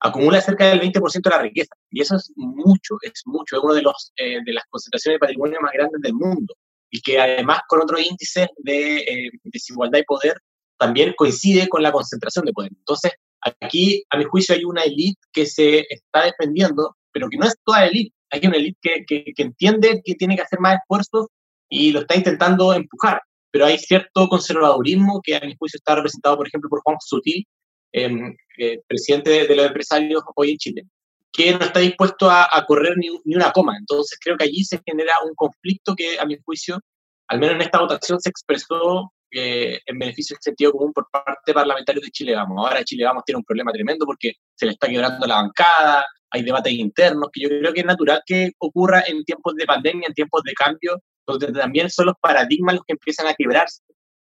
acumula 0.01 0.41
cerca 0.41 0.67
del 0.67 0.81
20% 0.81 1.21
de 1.21 1.29
la 1.29 1.41
riqueza. 1.41 1.73
Y 1.89 2.01
eso 2.01 2.15
es 2.17 2.31
mucho, 2.35 2.97
es 3.01 3.21
mucho. 3.25 3.57
Es 3.57 3.63
una 3.63 3.75
de, 3.75 3.83
los, 3.83 4.11
eh, 4.17 4.39
de 4.43 4.53
las 4.53 4.65
concentraciones 4.69 5.15
de 5.15 5.19
patrimonio 5.19 5.59
más 5.61 5.71
grandes 5.71 6.01
del 6.01 6.13
mundo. 6.13 6.53
Y 6.89 7.01
que 7.01 7.19
además 7.19 7.61
con 7.69 7.81
otros 7.81 8.01
índices 8.01 8.47
de 8.57 8.97
eh, 8.97 9.31
desigualdad 9.43 9.99
y 9.99 10.03
poder 10.03 10.37
también 10.77 11.13
coincide 11.15 11.69
con 11.69 11.83
la 11.83 11.91
concentración 11.91 12.43
de 12.45 12.51
poder. 12.51 12.71
Entonces, 12.75 13.13
aquí, 13.39 14.03
a 14.09 14.17
mi 14.17 14.25
juicio, 14.25 14.55
hay 14.55 14.65
una 14.65 14.83
élite 14.83 15.21
que 15.31 15.45
se 15.45 15.85
está 15.89 16.25
defendiendo, 16.25 16.97
pero 17.13 17.29
que 17.29 17.37
no 17.37 17.45
es 17.45 17.55
toda 17.63 17.85
élite. 17.85 18.13
Hay 18.31 18.41
una 18.45 18.57
élite 18.57 18.79
que, 18.81 19.05
que, 19.05 19.33
que 19.33 19.43
entiende 19.43 20.01
que 20.03 20.15
tiene 20.15 20.35
que 20.35 20.41
hacer 20.41 20.59
más 20.59 20.79
esfuerzos 20.81 21.27
y 21.71 21.91
lo 21.91 22.01
está 22.01 22.15
intentando 22.15 22.73
empujar. 22.73 23.21
Pero 23.49 23.65
hay 23.65 23.79
cierto 23.79 24.27
conservadurismo 24.27 25.21
que 25.23 25.35
a 25.35 25.39
mi 25.39 25.55
juicio 25.57 25.77
está 25.77 25.95
representado, 25.95 26.37
por 26.37 26.47
ejemplo, 26.47 26.69
por 26.69 26.81
Juan 26.83 26.97
Sutil, 26.99 27.45
em, 27.93 28.35
eh, 28.57 28.79
presidente 28.87 29.47
de, 29.47 29.55
los 29.55 29.65
empresarios 29.65 30.21
hoy 30.35 30.51
en 30.51 30.57
Chile, 30.57 30.83
que 31.31 31.53
no 31.53 31.59
está 31.59 31.79
dispuesto 31.79 32.29
a, 32.29 32.47
correr 32.67 32.97
ni, 32.97 33.07
ni, 33.25 33.35
una 33.35 33.51
coma. 33.51 33.75
Entonces 33.77 34.19
creo 34.21 34.37
que 34.37 34.43
allí 34.45 34.63
se 34.63 34.79
genera 34.85 35.15
un 35.25 35.33
conflicto 35.35 35.95
que 35.95 36.19
a 36.19 36.25
mi 36.25 36.37
juicio, 36.45 36.79
al 37.27 37.39
menos 37.39 37.55
en 37.55 37.61
esta 37.61 37.79
votación, 37.79 38.19
se 38.19 38.29
expresó 38.29 39.11
eh, 39.31 39.79
en 39.85 39.97
beneficio 39.97 40.35
del 40.35 40.41
sentido 40.41 40.73
común 40.73 40.91
por 40.91 41.07
parte 41.09 41.53
parlamentaria 41.53 42.01
de 42.03 42.11
Chile 42.11 42.35
Vamos. 42.35 42.57
Ahora 42.65 42.83
Chile 42.83 43.05
Vamos 43.05 43.23
tiene 43.25 43.37
un 43.37 43.45
problema 43.45 43.71
tremendo 43.71 44.05
porque 44.05 44.33
se 44.55 44.65
le 44.65 44.73
está 44.73 44.87
quebrando 44.87 45.25
la 45.25 45.35
bancada, 45.35 46.05
hay 46.31 46.43
debates 46.43 46.73
internos, 46.73 47.29
que 47.31 47.41
yo 47.41 47.49
creo 47.49 47.73
que 47.73 47.79
es 47.81 47.85
natural 47.85 48.21
que 48.25 48.51
ocurra 48.59 49.03
en 49.07 49.23
tiempos 49.23 49.55
de 49.55 49.65
pandemia, 49.65 50.07
en 50.07 50.13
tiempos 50.13 50.43
de 50.43 50.53
cambio, 50.53 51.01
donde 51.25 51.51
también 51.51 51.89
son 51.89 52.07
los 52.07 52.15
paradigmas 52.19 52.75
los 52.75 52.83
que 52.85 52.93
empiezan 52.93 53.27
a 53.27 53.33
quebrarse. 53.33 53.81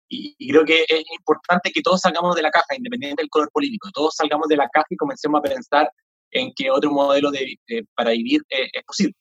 Y, 0.08 0.34
creo 0.48 0.64
que 0.64 0.84
es 0.88 1.04
importante 1.18 1.72
que 1.72 1.82
todos 1.82 2.00
salgamos 2.00 2.36
de 2.36 2.42
la 2.42 2.50
caja, 2.50 2.76
independiente 2.76 3.22
del 3.22 3.30
color 3.30 3.50
político, 3.50 3.90
todos 3.92 4.14
salgamos 4.14 4.48
de 4.48 4.56
la 4.56 4.68
caja 4.68 4.86
y 4.90 4.96
comencemos 4.96 5.40
a 5.40 5.42
pensar 5.42 5.90
en 6.30 6.52
que 6.54 6.70
otro 6.70 6.90
modelo 6.90 7.30
de, 7.30 7.58
para 7.94 8.10
vivir 8.10 8.42
eh, 8.50 8.68
es 8.72 8.84
posible. 8.84 9.14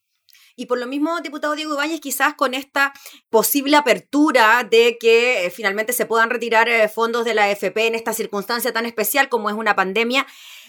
Y 0.57 0.67
por 0.67 0.79
lo 0.79 0.87
mismo, 0.87 1.19
diputado 1.19 1.55
Diego 1.55 1.73
Ibáñez, 1.73 1.99
quizás 1.99 2.33
con 2.35 2.53
esta 2.53 2.93
posible 3.29 3.75
apertura 3.75 4.63
de 4.63 4.97
que 4.99 5.45
eh, 5.45 5.49
finalmente 5.49 5.91
se 5.91 6.05
puedan 6.05 6.29
retirar 6.29 6.69
eh, 6.69 6.87
fondos 6.87 7.25
de 7.25 7.33
la 7.33 7.45
AFP 7.45 7.87
en 7.87 7.95
esta 7.95 8.13
circunstancia 8.13 8.71
tan 8.71 8.85
especial 8.85 9.27
como 9.27 9.49
es 9.49 9.55
una 9.55 9.75
pandemia, 9.75 10.25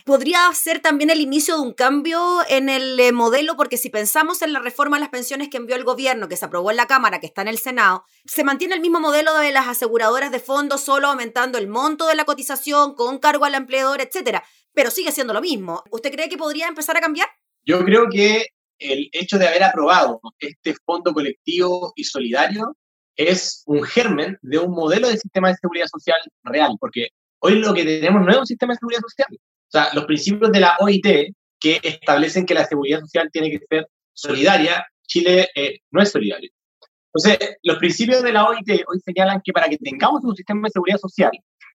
podría 0.06 0.38
ser 0.54 0.78
también 0.78 1.10
el 1.10 1.20
inicio 1.20 1.56
de 1.56 1.62
un 1.62 1.72
cambio 1.72 2.38
en 2.48 2.68
el 2.68 2.98
eh, 3.00 3.10
modelo, 3.10 3.56
porque 3.56 3.76
si 3.76 3.90
pensamos 3.90 4.40
en 4.40 4.52
la 4.52 4.60
reforma 4.60 4.98
a 4.98 5.00
las 5.00 5.08
pensiones 5.08 5.48
que 5.48 5.56
envió 5.56 5.74
el 5.74 5.82
gobierno, 5.82 6.28
que 6.28 6.36
se 6.36 6.44
aprobó 6.44 6.70
en 6.70 6.76
la 6.76 6.86
Cámara, 6.86 7.18
que 7.18 7.26
está 7.26 7.42
en 7.42 7.48
el 7.48 7.58
Senado, 7.58 8.04
se 8.24 8.44
mantiene 8.44 8.76
el 8.76 8.80
mismo 8.80 9.00
modelo 9.00 9.36
de 9.36 9.50
las 9.50 9.66
aseguradoras 9.66 10.30
de 10.30 10.38
fondos, 10.38 10.82
solo 10.82 11.08
aumentando 11.08 11.58
el 11.58 11.66
monto 11.66 12.06
de 12.06 12.14
la 12.14 12.24
cotización 12.24 12.94
con 12.94 13.18
cargo 13.18 13.46
al 13.46 13.56
empleador, 13.56 14.00
etcétera, 14.00 14.44
pero 14.72 14.92
sigue 14.92 15.10
siendo 15.10 15.32
lo 15.32 15.40
mismo. 15.40 15.82
¿Usted 15.90 16.12
cree 16.12 16.28
que 16.28 16.38
podría 16.38 16.68
empezar 16.68 16.96
a 16.96 17.00
cambiar? 17.00 17.26
Yo 17.64 17.84
creo 17.84 18.06
que 18.08 18.46
el 18.78 19.08
hecho 19.10 19.38
de 19.38 19.48
haber 19.48 19.64
aprobado 19.64 20.20
este 20.38 20.76
fondo 20.84 21.12
colectivo 21.12 21.92
y 21.96 22.04
solidario 22.04 22.76
es 23.16 23.64
un 23.66 23.82
germen 23.82 24.38
de 24.40 24.58
un 24.58 24.70
modelo 24.70 25.08
de 25.08 25.16
sistema 25.16 25.48
de 25.48 25.56
seguridad 25.56 25.88
social 25.88 26.20
real, 26.44 26.76
porque 26.78 27.08
hoy 27.40 27.56
lo 27.56 27.74
que 27.74 27.84
tenemos 27.84 28.24
no 28.24 28.30
es 28.30 28.38
un 28.38 28.46
sistema 28.46 28.74
de 28.74 28.78
seguridad 28.78 29.00
social, 29.00 29.36
o 29.68 29.70
sea, 29.70 29.88
los 29.94 30.04
principios 30.04 30.52
de 30.52 30.60
la 30.60 30.76
OIT 30.78 31.06
que 31.58 31.80
establecen 31.82 32.46
que 32.46 32.54
la 32.54 32.64
seguridad 32.64 33.00
social 33.00 33.28
tiene 33.32 33.50
que 33.50 33.60
ser 33.68 33.88
solidaria, 34.12 34.86
Chile 35.06 35.48
eh, 35.54 35.80
no 35.90 36.02
es 36.02 36.10
solidario. 36.10 36.50
Entonces, 37.12 37.56
los 37.62 37.78
principios 37.78 38.22
de 38.22 38.32
la 38.32 38.46
OIT 38.46 38.68
hoy 38.86 39.00
señalan 39.04 39.40
que 39.42 39.52
para 39.52 39.68
que 39.68 39.78
tengamos 39.78 40.22
un 40.24 40.36
sistema 40.36 40.68
de 40.68 40.72
seguridad 40.72 40.98
social, 40.98 41.32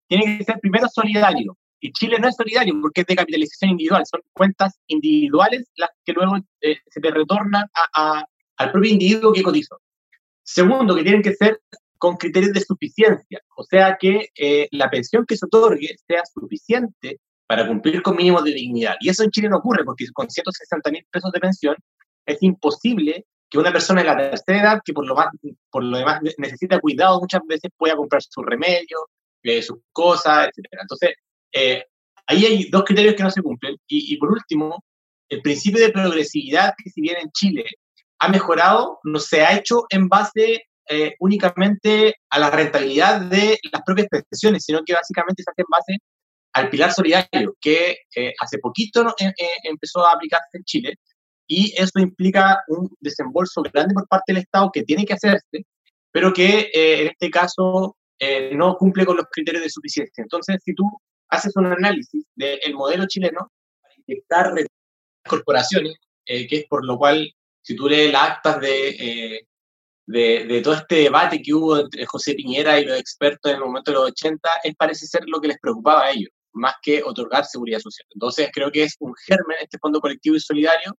tiene 0.08 0.38
que 0.38 0.44
ser 0.44 0.58
primero 0.60 0.88
solidario. 0.88 1.56
Y 1.80 1.92
Chile 1.92 2.18
no 2.18 2.28
es 2.28 2.34
solidario 2.34 2.74
porque 2.80 3.02
es 3.02 3.06
de 3.06 3.14
capitalización 3.14 3.70
individual, 3.70 4.04
son 4.04 4.20
cuentas 4.32 4.78
individuales 4.88 5.70
las 5.76 5.90
que 6.04 6.12
luego 6.12 6.36
eh, 6.60 6.76
se 6.88 7.00
te 7.00 7.10
retornan 7.10 7.66
a, 7.94 8.24
al 8.56 8.72
propio 8.72 8.90
individuo 8.90 9.32
que 9.32 9.44
cotizó. 9.44 9.80
Segundo, 10.42 10.96
que 10.96 11.02
tienen 11.04 11.22
que 11.22 11.34
ser 11.34 11.60
con 11.98 12.16
criterios 12.16 12.52
de 12.52 12.60
suficiencia, 12.60 13.40
o 13.56 13.64
sea 13.64 13.96
que 13.98 14.28
eh, 14.36 14.68
la 14.70 14.88
pensión 14.88 15.24
que 15.26 15.36
se 15.36 15.46
otorgue 15.46 15.96
sea 16.06 16.22
suficiente 16.24 17.20
para 17.48 17.66
cumplir 17.66 18.02
con 18.02 18.14
mínimos 18.14 18.44
de 18.44 18.52
dignidad. 18.52 18.94
Y 19.00 19.08
eso 19.08 19.24
en 19.24 19.30
Chile 19.30 19.48
no 19.48 19.56
ocurre, 19.56 19.82
porque 19.84 20.04
con 20.12 20.28
160 20.30 20.90
mil 20.90 21.04
pesos 21.10 21.32
de 21.32 21.40
pensión 21.40 21.76
es 22.26 22.42
imposible 22.42 23.26
que 23.50 23.58
una 23.58 23.72
persona 23.72 24.02
de 24.02 24.06
la 24.06 24.16
tercera 24.16 24.60
edad, 24.60 24.80
que 24.84 24.92
por 24.92 25.06
lo, 25.06 25.14
más, 25.14 25.28
por 25.70 25.82
lo 25.82 25.96
demás 25.96 26.20
necesita 26.36 26.78
cuidado, 26.78 27.20
muchas 27.20 27.40
veces 27.48 27.70
pueda 27.76 27.96
comprar 27.96 28.22
su 28.22 28.42
remedio, 28.42 29.08
eh, 29.42 29.62
sus 29.62 29.78
cosas, 29.92 30.48
etc. 30.48 30.66
Entonces, 30.82 31.10
eh, 31.52 31.84
ahí 32.26 32.44
hay 32.44 32.70
dos 32.70 32.84
criterios 32.84 33.14
que 33.14 33.22
no 33.22 33.30
se 33.30 33.40
cumplen. 33.40 33.76
Y, 33.86 34.12
y, 34.12 34.18
por 34.18 34.30
último, 34.30 34.84
el 35.30 35.40
principio 35.40 35.80
de 35.80 35.90
progresividad, 35.90 36.74
que 36.76 36.90
si 36.90 37.00
bien 37.00 37.16
en 37.16 37.30
Chile 37.30 37.64
ha 38.18 38.28
mejorado, 38.28 38.98
no 39.04 39.18
se 39.18 39.40
ha 39.40 39.56
hecho 39.56 39.84
en 39.88 40.08
base 40.08 40.64
eh, 40.90 41.14
únicamente 41.20 42.16
a 42.28 42.38
la 42.38 42.50
rentabilidad 42.50 43.22
de 43.22 43.58
las 43.72 43.82
propias 43.82 44.08
pensiones, 44.08 44.64
sino 44.64 44.82
que 44.84 44.92
básicamente 44.92 45.42
se 45.42 45.50
hace 45.50 45.62
en 45.62 45.66
base 45.70 45.98
al 46.52 46.70
pilar 46.70 46.92
solidario, 46.92 47.56
que 47.60 47.98
eh, 48.14 48.34
hace 48.40 48.58
poquito 48.58 49.08
eh, 49.18 49.32
eh, 49.38 49.48
empezó 49.64 50.06
a 50.06 50.12
aplicarse 50.12 50.58
en 50.58 50.64
Chile, 50.64 50.94
y 51.46 51.72
eso 51.80 51.98
implica 51.98 52.62
un 52.68 52.90
desembolso 53.00 53.62
grande 53.62 53.94
por 53.94 54.06
parte 54.08 54.32
del 54.32 54.42
Estado 54.42 54.70
que 54.72 54.82
tiene 54.82 55.06
que 55.06 55.14
hacerse, 55.14 55.64
pero 56.12 56.32
que 56.32 56.70
en 56.74 57.06
este 57.08 57.30
caso 57.30 57.96
no 58.52 58.76
cumple 58.76 59.06
con 59.06 59.16
los 59.16 59.26
criterios 59.30 59.62
de 59.62 59.70
suficiencia. 59.70 60.20
Entonces, 60.22 60.58
si 60.62 60.74
tú 60.74 60.84
haces 61.30 61.56
un 61.56 61.66
análisis 61.66 62.24
del 62.34 62.74
modelo 62.74 63.06
chileno 63.06 63.50
para 63.80 63.94
inyectar 64.06 64.52
corporaciones, 65.26 65.94
que 66.26 66.48
es 66.50 66.66
por 66.66 66.84
lo 66.84 66.98
cual, 66.98 67.32
si 67.62 67.74
tú 67.74 67.88
lees 67.88 68.12
las 68.12 68.30
actas 68.30 68.60
de, 68.60 69.46
de, 70.06 70.44
de, 70.44 70.60
todo 70.60 70.74
este 70.74 70.96
debate 70.96 71.40
que 71.40 71.54
hubo 71.54 71.78
entre 71.78 72.04
José 72.04 72.34
Piñera 72.34 72.78
y 72.78 72.84
los 72.84 72.98
expertos 72.98 73.50
en 73.50 73.56
el 73.56 73.64
momento 73.64 73.90
de 73.90 73.96
los 73.96 74.10
80, 74.10 74.50
es 74.64 74.74
parece 74.76 75.06
ser 75.06 75.22
lo 75.26 75.40
que 75.40 75.48
les 75.48 75.58
preocupaba 75.58 76.04
a 76.04 76.10
ellos 76.10 76.30
más 76.58 76.74
que 76.82 77.02
otorgar 77.02 77.44
seguridad 77.44 77.80
social. 77.80 78.06
Entonces, 78.14 78.50
creo 78.52 78.70
que 78.70 78.84
es 78.84 78.96
un 79.00 79.14
germen 79.26 79.56
este 79.60 79.78
fondo 79.78 80.00
colectivo 80.00 80.36
y 80.36 80.40
solidario 80.40 80.96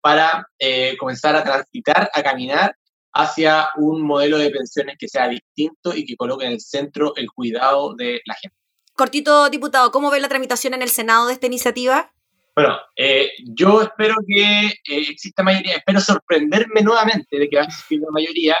para 0.00 0.46
eh, 0.58 0.96
comenzar 0.98 1.36
a 1.36 1.44
transitar, 1.44 2.10
a 2.12 2.22
caminar 2.22 2.74
hacia 3.12 3.68
un 3.76 4.02
modelo 4.02 4.38
de 4.38 4.50
pensiones 4.50 4.96
que 4.98 5.08
sea 5.08 5.28
distinto 5.28 5.94
y 5.94 6.04
que 6.04 6.16
coloque 6.16 6.46
en 6.46 6.52
el 6.52 6.60
centro 6.60 7.14
el 7.16 7.30
cuidado 7.30 7.94
de 7.94 8.20
la 8.24 8.34
gente. 8.34 8.56
Cortito, 8.94 9.50
diputado, 9.50 9.90
¿cómo 9.90 10.10
ve 10.10 10.20
la 10.20 10.28
tramitación 10.28 10.74
en 10.74 10.82
el 10.82 10.90
Senado 10.90 11.26
de 11.26 11.32
esta 11.34 11.46
iniciativa? 11.46 12.12
Bueno, 12.54 12.76
eh, 12.96 13.30
yo 13.54 13.82
espero 13.82 14.14
que 14.26 14.66
eh, 14.66 15.06
exista 15.08 15.42
mayoría, 15.42 15.76
espero 15.76 16.00
sorprenderme 16.00 16.82
nuevamente 16.82 17.38
de 17.38 17.48
que 17.48 17.56
va 17.56 17.62
a 17.62 17.66
existir 17.66 18.00
una 18.00 18.10
mayoría 18.12 18.56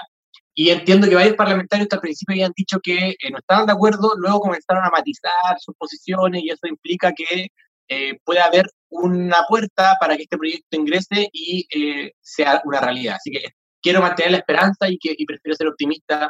y 0.54 0.70
entiendo 0.70 1.08
que 1.08 1.14
varios 1.14 1.36
parlamentarios 1.36 1.88
al 1.92 2.00
principio 2.00 2.34
habían 2.34 2.52
dicho 2.56 2.78
que 2.82 3.10
eh, 3.10 3.30
no 3.30 3.38
estaban 3.38 3.66
de 3.66 3.72
acuerdo, 3.72 4.14
luego 4.16 4.40
comenzaron 4.40 4.84
a 4.84 4.90
matizar 4.90 5.58
sus 5.58 5.74
posiciones 5.76 6.42
y 6.42 6.50
eso 6.50 6.66
implica 6.66 7.12
que 7.12 7.48
eh, 7.88 8.18
puede 8.24 8.40
haber 8.40 8.66
una 8.88 9.44
puerta 9.48 9.96
para 10.00 10.16
que 10.16 10.24
este 10.24 10.36
proyecto 10.36 10.76
ingrese 10.76 11.28
y 11.32 11.66
eh, 11.74 12.12
sea 12.20 12.60
una 12.64 12.80
realidad. 12.80 13.16
Así 13.16 13.30
que 13.30 13.44
quiero 13.80 14.00
mantener 14.00 14.32
la 14.32 14.38
esperanza 14.38 14.88
y, 14.88 14.98
que, 14.98 15.14
y 15.16 15.24
prefiero 15.24 15.56
ser 15.56 15.68
optimista 15.68 16.28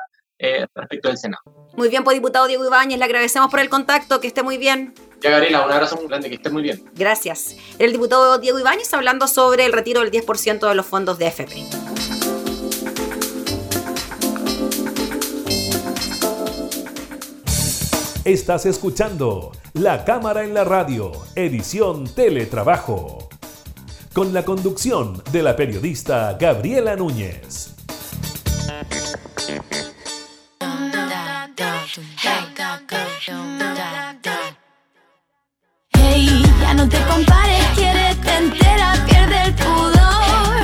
respecto 0.75 1.09
del 1.09 1.19
Senado. 1.19 1.43
Muy 1.77 1.91
bien, 1.91 2.03
pues 2.03 2.17
diputado 2.17 2.47
Diego 2.47 2.65
Ibáñez, 2.65 2.99
le 2.99 3.05
agradecemos 3.05 3.51
por 3.51 3.61
el 3.61 3.69
contacto, 3.69 4.23
que 4.23 4.27
esté 4.27 4.43
muy 4.43 4.57
bien. 4.57 4.95
Ya, 5.21 5.33
Gabriela, 5.33 5.67
un 5.67 5.71
abrazo 5.71 5.97
muy 5.97 6.07
grande, 6.07 6.31
que 6.31 6.37
esté 6.37 6.49
muy 6.49 6.63
bien. 6.63 6.83
Gracias. 6.95 7.57
El 7.79 7.93
diputado 7.93 8.39
Diego 8.39 8.59
Ibáñez 8.59 8.95
hablando 8.95 9.27
sobre 9.27 9.67
el 9.67 9.73
retiro 9.75 10.01
del 10.01 10.11
10% 10.11 10.67
de 10.67 10.75
los 10.75 10.87
fondos 10.87 11.19
de 11.19 11.27
FP. 11.27 11.90
Estás 18.25 18.67
escuchando 18.67 19.51
La 19.73 20.05
Cámara 20.05 20.45
en 20.45 20.53
la 20.53 20.63
Radio, 20.63 21.11
edición 21.35 22.05
Teletrabajo, 22.05 23.31
con 24.13 24.35
la 24.35 24.45
conducción 24.45 25.23
de 25.33 25.43
la 25.43 25.57
periodista 25.57 26.37
Gabriela 26.39 26.97
Núñez. 26.97 27.75
Hey, 35.95 36.43
ya 36.61 36.75
no 36.75 36.87
te 36.91 36.99
compares, 37.07 37.67
quiere 37.75 38.15
te 38.17 38.37
entera, 38.37 39.07
pierde 39.09 39.43
el 39.45 39.55
pudor. 39.55 40.57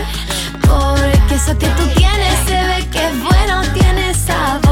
Porque 0.61 1.35
eso 1.37 1.57
que 1.57 1.69
tú 1.69 1.89
tienes 1.97 2.39
se 2.47 2.53
ve 2.53 2.87
que 2.93 3.07
es 3.07 3.23
bueno, 3.25 3.63
tiene 3.73 4.13
sabor. 4.13 4.66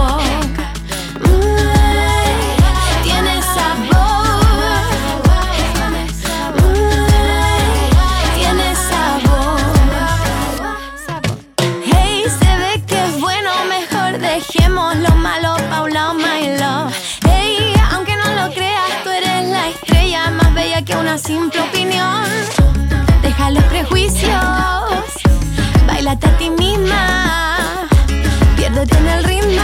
Ti 26.44 26.50
misma, 26.50 27.88
piérdete 28.56 28.96
en 28.98 29.08
el 29.08 29.24
ritmo. 29.24 29.62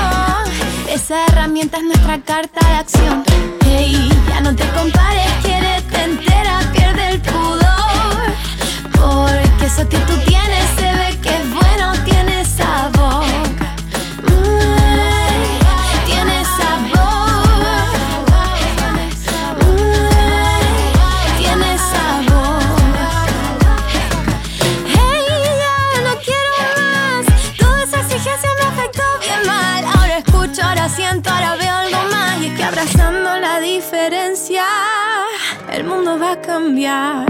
Esa 0.89 1.27
herramienta 1.27 1.77
es 1.79 1.85
nuestra 1.85 2.19
carta 2.23 2.61
de 2.69 2.75
acción. 2.75 3.25
Hey, 3.65 4.09
ya 4.29 4.41
no 4.41 4.55
te 4.55 4.65
compares, 4.71 5.31
quiere 5.43 5.83
te 5.93 6.03
entera, 6.05 6.61
pierde 6.73 7.09
el 7.11 7.21
pudor. 7.21 8.23
Porque 8.93 9.67
eso 9.67 9.89
que 9.89 9.99
tú 10.09 10.17
tienes 10.27 10.70
cambiar. 36.91 37.27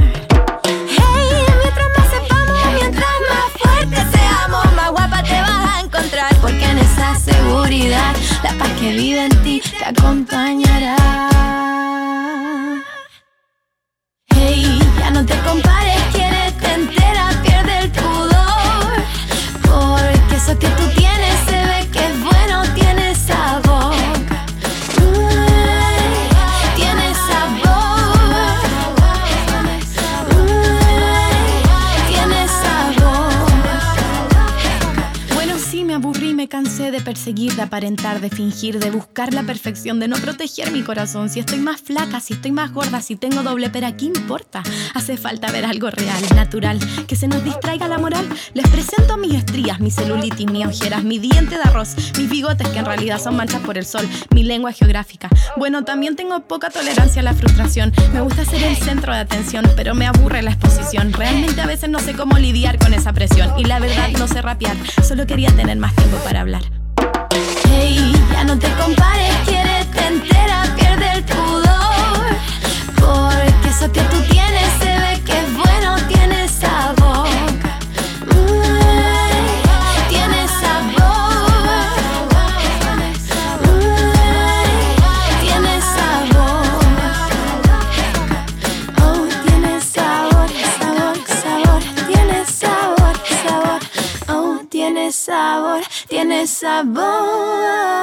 Hey, 0.65 1.45
mientras 1.63 1.89
más 1.97 2.09
sepamos, 2.11 2.75
mientras 2.75 3.15
más 3.31 3.51
fuertes 3.59 4.07
seamos, 4.13 4.65
más 4.75 4.91
guapa 4.91 5.23
te 5.23 5.41
vas 5.41 5.77
a 5.77 5.81
encontrar. 5.81 6.35
Porque 6.41 6.65
en 6.65 6.79
esa 6.79 7.15
seguridad, 7.15 8.15
la 8.43 8.53
paz 8.55 8.71
que 8.81 8.93
vive 8.93 9.25
en 9.25 9.43
ti 9.43 9.63
te 9.79 9.85
acompañará. 9.85 10.97
Hey, 14.35 14.79
ya 14.99 15.11
no 15.11 15.25
te 15.25 15.37
compares, 15.41 16.01
quieres 16.13 16.57
te 16.59 16.73
entera, 16.73 17.30
seguir 37.21 37.55
de 37.55 37.63
aparentar, 37.63 38.21
de 38.21 38.31
fingir, 38.31 38.79
de 38.79 38.91
buscar 38.91 39.35
la 39.35 39.43
perfección, 39.43 40.01
de 40.01 40.09
no 40.09 40.17
proteger 40.17 40.73
mi 40.73 40.83
corazón. 40.83 41.29
Si 41.29 41.39
estoy 41.39 41.59
más 41.59 41.81
flaca, 41.81 42.19
si 42.19 42.33
estoy 42.33 42.51
más 42.51 42.73
gorda, 42.73 43.01
si 43.03 43.15
tengo 43.15 43.43
doble 43.43 43.69
pera, 43.69 43.97
¿qué 43.97 44.07
importa? 44.07 44.63
Hace 44.95 45.17
falta 45.17 45.53
ver 45.53 45.67
algo 45.67 45.91
real, 45.91 46.23
natural, 46.35 46.79
que 47.07 47.17
se 47.17 47.29
nos 47.29 47.45
distraiga 47.45 47.87
la 47.89 47.99
moral. 47.99 48.27
Les 48.55 48.67
presento 48.69 49.19
mis 49.19 49.35
estrías, 49.35 49.81
mi 49.81 49.91
celulitis, 49.91 50.51
mis 50.51 50.67
ojeras, 50.67 51.05
mi 51.05 51.19
diente 51.19 51.57
de 51.57 51.63
arroz, 51.63 51.95
mis 52.17 52.31
bigotes 52.31 52.67
que 52.69 52.79
en 52.79 52.87
realidad 52.87 53.21
son 53.21 53.37
manchas 53.37 53.61
por 53.61 53.77
el 53.77 53.85
sol, 53.85 54.09
mi 54.35 54.43
lengua 54.43 54.73
geográfica. 54.73 55.29
Bueno, 55.57 55.85
también 55.85 56.17
tengo 56.17 56.41
poca 56.49 56.71
tolerancia 56.71 57.21
a 57.21 57.25
la 57.25 57.35
frustración. 57.35 57.93
Me 58.15 58.23
gusta 58.23 58.45
ser 58.47 58.63
el 58.63 58.77
centro 58.77 59.13
de 59.13 59.21
atención, 59.21 59.71
pero 59.77 59.95
me 59.95 60.07
aburre 60.07 60.43
la 60.43 60.53
exposición. 60.53 61.13
Realmente 61.13 61.61
a 61.61 61.67
veces 61.67 61.91
no 61.91 61.99
sé 61.99 62.15
cómo 62.15 62.39
lidiar 62.39 62.79
con 62.79 62.95
esa 62.95 63.13
presión 63.13 63.59
y 63.59 63.65
la 63.65 63.79
verdad 63.79 64.09
no 64.19 64.27
sé 64.27 64.41
rapear, 64.41 64.77
solo 65.03 65.27
quería 65.27 65.51
tener 65.55 65.77
más 65.77 65.95
tiempo 65.95 66.17
para 66.25 66.41
hablar. 66.41 66.80
Hey, 67.73 68.13
ya 68.33 68.45
no 68.45 68.59
te 68.59 68.69
compares, 68.75 69.35
quieres 69.47 69.87
entera, 70.09 70.63
pierde 70.77 71.13
el 71.13 71.25
pudor. 71.25 72.27
Porque 72.97 73.69
eso 73.69 73.91
que 73.93 74.03
tú 74.03 74.21
tienes 74.29 74.69
se 74.81 74.99
ve 74.99 75.21
que 75.25 75.39
es 75.39 75.57
bueno, 75.57 75.97
tiene 76.09 76.49
sabor. 76.49 77.00
Sabor, 95.81 96.07
tiene 96.09 96.47
sabor. 96.47 98.00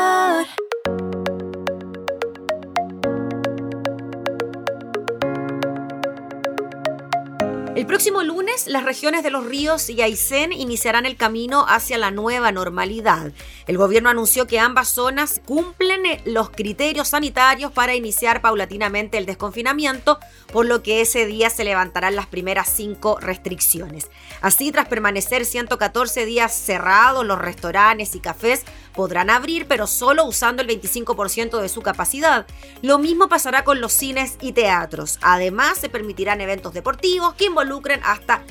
Las 8.68 8.84
regiones 8.84 9.24
de 9.24 9.30
los 9.30 9.46
ríos 9.46 9.90
y 9.90 10.02
Aysén 10.02 10.52
iniciarán 10.52 11.06
el 11.06 11.16
camino 11.16 11.66
hacia 11.68 11.98
la 11.98 12.12
nueva 12.12 12.52
normalidad. 12.52 13.32
El 13.66 13.78
gobierno 13.78 14.10
anunció 14.10 14.48
que 14.48 14.60
ambas 14.60 14.90
zonas 14.90 15.42
cumplen 15.46 16.06
eh, 16.06 16.22
los 16.26 16.50
criterios 16.50 17.10
sanitarios 17.10 17.72
para 17.72 17.96
iniciar 17.96 18.42
paulatinamente 18.42 19.18
el 19.18 19.26
desconfinamiento, 19.26 20.20
por 20.52 20.66
lo 20.66 20.84
que 20.84 21.02
ese 21.02 21.26
día 21.26 21.50
se 21.50 21.64
levantarán 21.64 22.16
las 22.16 22.28
primeras 22.28 22.70
cinco 22.70 23.18
restricciones. 23.20 24.10
Así, 24.42 24.72
tras 24.72 24.88
permanecer 24.88 25.46
114 25.46 26.26
días 26.26 26.54
cerrados, 26.54 27.26
los 27.26 27.40
restaurantes 27.40 28.16
y 28.16 28.20
cafés 28.20 28.64
podrán 28.98 29.30
abrir, 29.30 29.68
pero 29.68 29.86
solo 29.86 30.26
usando 30.26 30.64
el 30.64 30.68
25% 30.68 31.62
de 31.62 31.70
su 31.70 31.82
capacidad. 31.82 32.48
Lo 32.82 32.98
mismo 32.98 33.30
pasará 33.30 33.64
con 33.64 33.80
los 33.80 33.94
cines 33.94 34.38
y 34.42 34.54
teatros. 34.54 35.20
Además, 35.22 35.78
se 35.78 35.88
permitirán 35.88 36.42
eventos 36.42 36.74
deportivos 36.74 37.36
que 37.36 37.46
involucren 37.46 38.02
hasta 38.04 38.42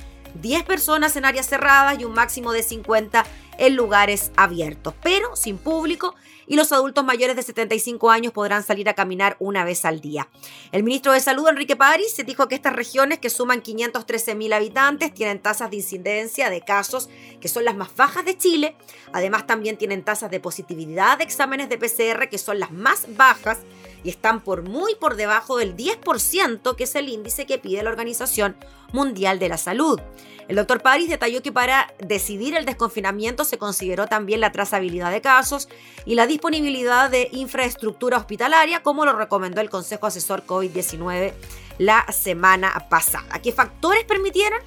10 0.41 0.63
personas 0.63 1.17
en 1.17 1.25
áreas 1.25 1.49
cerradas 1.49 1.99
y 1.99 2.05
un 2.05 2.15
máximo 2.15 2.53
de 2.53 2.63
50 2.63 3.27
en 3.59 3.75
lugares 3.75 4.31
abiertos, 4.37 4.95
pero 5.03 5.35
sin 5.35 5.59
público 5.59 6.15
y 6.47 6.57
los 6.57 6.73
adultos 6.73 7.05
mayores 7.05 7.37
de 7.37 7.43
75 7.43 8.11
años 8.11 8.33
podrán 8.33 8.63
salir 8.63 8.89
a 8.89 8.95
caminar 8.95 9.37
una 9.39 9.65
vez 9.65 9.85
al 9.85 10.01
día. 10.01 10.29
El 10.73 10.83
ministro 10.83 11.13
de 11.13 11.21
Salud, 11.21 11.49
Enrique 11.49 11.77
París, 11.77 12.13
se 12.15 12.25
dijo 12.25 12.49
que 12.49 12.55
estas 12.55 12.75
regiones, 12.75 13.19
que 13.19 13.31
suman 13.31 13.61
513 13.61 14.35
mil 14.35 14.53
habitantes, 14.53 15.13
tienen 15.13 15.41
tasas 15.41 15.71
de 15.71 15.77
incidencia 15.77 16.51
de 16.51 16.61
casos 16.61 17.09
que 17.41 17.49
son 17.49 17.65
las 17.65 17.77
más 17.77 17.95
bajas 17.97 18.25
de 18.25 18.37
Chile. 18.37 18.77
Además, 19.13 19.47
también 19.47 19.77
tienen 19.77 20.05
tasas 20.05 20.31
de 20.31 20.41
positividad 20.41 21.19
de 21.19 21.25
exámenes 21.25 21.69
de 21.69 21.79
PCR 21.79 22.29
que 22.29 22.39
son 22.39 22.61
las 22.61 22.71
más 22.71 23.07
bajas 23.17 23.59
y 24.07 24.11
están 24.11 24.41
por 24.41 24.63
muy 24.63 24.95
por 24.95 25.17
debajo 25.17 25.59
del 25.59 25.77
10%, 25.77 26.77
que 26.77 26.85
es 26.85 26.95
el 26.95 27.09
índice 27.09 27.45
que 27.45 27.59
pide 27.59 27.83
la 27.83 27.91
Organización 27.91 28.55
Mundial 28.93 29.41
de 29.41 29.49
la 29.49 29.59
Salud. 29.59 30.01
El 30.47 30.55
doctor 30.55 30.81
París 30.81 31.09
detalló 31.09 31.43
que 31.43 31.51
para 31.51 31.93
decidir 31.99 32.55
el 32.55 32.65
desconfinamiento 32.65 33.45
se 33.45 33.59
consideró 33.59 34.07
también 34.07 34.41
la 34.41 34.53
trazabilidad 34.53 35.11
de 35.11 35.21
casos 35.21 35.69
y 36.05 36.15
la 36.15 36.29
disponibilidad 36.29 37.11
de 37.11 37.31
infraestructura 37.33 38.17
hospitalaria, 38.17 38.81
como 38.81 39.05
lo 39.05 39.13
recomendó 39.13 39.61
el 39.61 39.71
Consejo 39.71 40.07
Asesor 40.07 40.47
COVID-19 40.47 41.33
la 41.79 42.07
semana 42.13 42.87
pasada. 42.89 43.41
¿Qué 43.43 43.51
factores 43.51 44.05
permitieron 44.05 44.61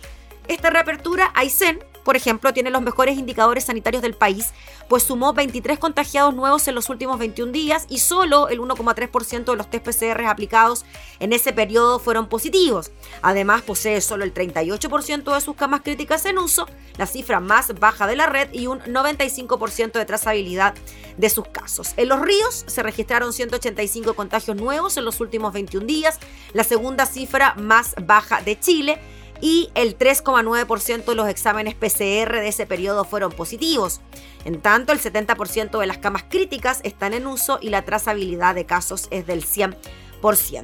esta 0.50 0.70
reapertura? 0.70 1.32
Aysén, 1.34 1.80
por 2.04 2.16
ejemplo, 2.16 2.54
tiene 2.54 2.70
los 2.70 2.82
mejores 2.82 3.18
indicadores 3.18 3.66
sanitarios 3.66 4.02
del 4.02 4.14
país, 4.14 4.54
pues 4.88 5.04
sumó 5.04 5.34
23 5.34 5.80
contagiados 5.80 6.34
nuevos 6.34 6.68
en 6.68 6.76
los 6.76 6.90
últimos 6.90 7.20
21 7.20 7.52
días 7.52 7.86
y 7.90 8.00
solo 8.00 8.50
el 8.50 8.60
1,3% 8.60 9.46
de 9.46 9.56
los 9.56 9.70
test 9.70 9.86
PCR 9.86 10.26
aplicados 10.26 10.86
en 11.20 11.34
ese 11.34 11.54
periodo 11.54 12.00
fueron 12.00 12.28
positivos. 12.28 12.92
Además, 13.22 13.62
posee 13.62 14.02
solo 14.02 14.24
el 14.24 14.34
38% 14.34 15.34
de 15.34 15.42
sus 15.42 15.56
camas 15.56 15.82
críticas 15.82 16.26
en 16.26 16.38
uso, 16.38 16.68
la 16.98 17.06
cifra 17.06 17.40
más 17.40 17.80
baja 17.80 18.08
de 18.08 18.16
la 18.16 18.28
red 18.28 18.52
y 18.54 18.68
un 18.68 18.80
95% 18.80 19.94
de 19.94 20.06
trazabilidad 20.06 20.74
de 21.18 21.30
sus 21.30 21.48
casos. 21.48 21.94
En 21.98 22.10
los 22.10 22.22
ríos 22.22 22.64
se 22.68 22.84
registraron 22.84 23.34
185 23.34 24.14
contagios 24.14 24.58
nuevos 24.58 24.98
en 24.98 25.06
los 25.06 25.20
últimos 25.20 25.54
21 25.54 25.86
días, 25.86 26.20
la 26.54 26.64
segunda 26.64 27.06
cifra 27.06 27.56
más 27.56 27.96
baja 28.06 28.42
de 28.42 28.60
Chile 28.60 29.00
y 29.42 29.70
el 29.76 29.98
3,9% 29.98 31.06
de 31.06 31.16
los 31.16 31.28
exámenes 31.30 31.76
PCR 31.76 32.34
de 32.34 32.48
ese 32.48 32.66
periodo 32.66 33.06
fueron 33.06 33.32
positivos. 33.32 34.02
En 34.46 34.62
tanto, 34.62 34.92
el 34.92 35.00
70% 35.00 35.80
de 35.80 35.88
las 35.88 35.98
camas 35.98 36.24
críticas 36.30 36.82
están 36.84 37.14
en 37.14 37.28
uso 37.28 37.60
y 37.62 37.70
la 37.70 37.84
trazabilidad 37.84 38.56
de 38.56 38.66
casos 38.66 39.08
es 39.12 39.26
del 39.28 39.46
100%. 39.46 39.76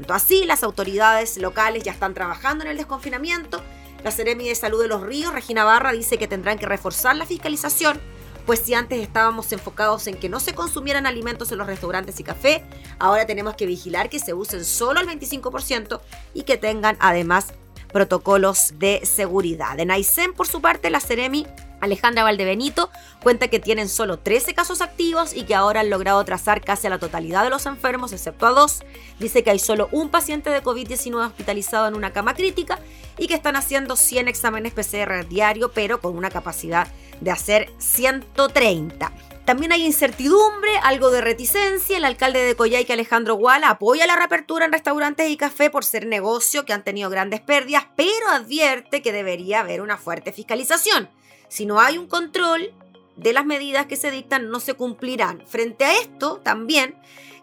Así, 0.10 0.46
las 0.46 0.64
autoridades 0.64 1.38
locales 1.38 1.84
ya 1.84 1.92
están 1.92 2.14
trabajando 2.14 2.64
en 2.64 2.72
el 2.72 2.78
desconfinamiento. 2.78 3.62
La 4.04 4.12
Seremi 4.12 4.48
de 4.48 4.56
Salud 4.56 4.82
de 4.82 4.88
los 4.88 5.02
Ríos, 5.02 5.34
Regina 5.34 5.64
Barra, 5.64 5.92
dice 5.92 6.18
que 6.18 6.28
tendrán 6.28 6.60
que 6.60 6.66
reforzar 6.66 7.16
la 7.16 7.26
fiscalización, 7.26 8.00
pues 8.46 8.60
si 8.60 8.74
antes 8.76 9.02
estábamos 9.02 9.52
enfocados 9.52 10.06
en 10.08 10.18
que 10.18 10.30
no 10.30 10.40
se 10.40 10.54
consumieran 10.54 11.08
alimentos 11.08 11.52
en 11.52 11.58
los 11.58 11.68
restaurantes 11.68 12.20
y 12.20 12.24
café, 12.24 12.64
ahora 13.00 13.26
tenemos 13.26 13.56
que 13.56 13.66
vigilar 13.66 14.10
que 14.10 14.20
se 14.20 14.34
usen 14.34 14.64
solo 14.64 15.00
el 15.00 15.08
25% 15.08 16.00
y 16.34 16.44
que 16.44 16.58
tengan 16.58 16.98
además 17.00 17.54
protocolos 17.96 18.74
de 18.78 19.06
seguridad. 19.06 19.80
En 19.80 19.90
Aysén, 19.90 20.34
por 20.34 20.48
su 20.48 20.60
parte, 20.60 20.90
la 20.90 21.00
Ceremi 21.00 21.48
Alejandra 21.80 22.26
Valdebenito 22.26 22.90
cuenta 23.24 23.48
que 23.48 23.62
tienen 23.62 23.88
solo 23.88 24.20
13 24.20 24.54
casos 24.54 24.82
activos 24.82 25.34
y 25.34 25.44
que 25.44 25.56
ahora 25.56 25.80
han 25.80 25.90
logrado 25.90 26.22
trazar 26.26 26.60
casi 26.60 26.88
a 26.88 26.90
la 26.90 27.00
totalidad 27.00 27.46
de 27.46 27.52
los 27.52 27.66
enfermos, 27.66 28.12
excepto 28.12 28.48
a 28.48 28.50
dos. 28.50 28.84
Dice 29.18 29.44
que 29.44 29.52
hay 29.52 29.60
solo 29.60 29.88
un 29.94 30.10
paciente 30.10 30.50
de 30.50 30.62
COVID-19 30.62 31.26
hospitalizado 31.26 31.88
en 31.88 31.96
una 31.96 32.12
cama 32.12 32.34
crítica 32.34 32.80
y 33.18 33.28
que 33.28 33.34
están 33.34 33.56
haciendo 33.56 33.96
100 33.96 34.28
exámenes 34.28 34.74
PCR 34.74 35.26
diario, 35.30 35.72
pero 35.72 36.02
con 36.02 36.18
una 36.18 36.30
capacidad 36.30 36.90
de 37.22 37.32
hacer 37.32 37.70
130. 37.78 39.14
También 39.46 39.72
hay 39.72 39.86
incertidumbre, 39.86 40.72
algo 40.82 41.12
de 41.12 41.22
reticencia. 41.22 41.98
El 41.98 42.06
alcalde 42.06 42.44
de 42.44 42.56
Coyhaique, 42.56 42.94
Alejandro 42.94 43.36
Guala, 43.36 43.70
apoya 43.70 44.08
la 44.08 44.16
reapertura 44.16 44.66
en 44.66 44.72
restaurantes 44.72 45.30
y 45.30 45.38
café 45.38 45.70
por 45.70 45.86
ser 45.86 46.08
negocio 46.08 46.66
que 46.66 46.74
han 46.74 46.84
tenido 46.84 47.12
grandes 47.12 47.42
pérdidas, 47.42 47.86
pero 47.96 48.30
advierte 48.32 49.04
que 49.04 49.12
debería 49.12 49.60
haber 49.60 49.82
una 49.82 49.98
fuerte 49.98 50.32
fiscalización. 50.32 51.10
Si 51.48 51.68
no 51.68 51.80
hay 51.80 52.00
un 52.00 52.08
control 52.08 52.74
de 53.18 53.34
las 53.34 53.46
medidas 53.46 53.86
que 53.86 53.98
se 53.98 54.10
dictan, 54.10 54.50
no 54.50 54.60
se 54.60 54.74
cumplirán. 54.74 55.46
Frente 55.46 55.86
a 55.86 55.94
esto, 56.00 56.42
también 56.44 56.96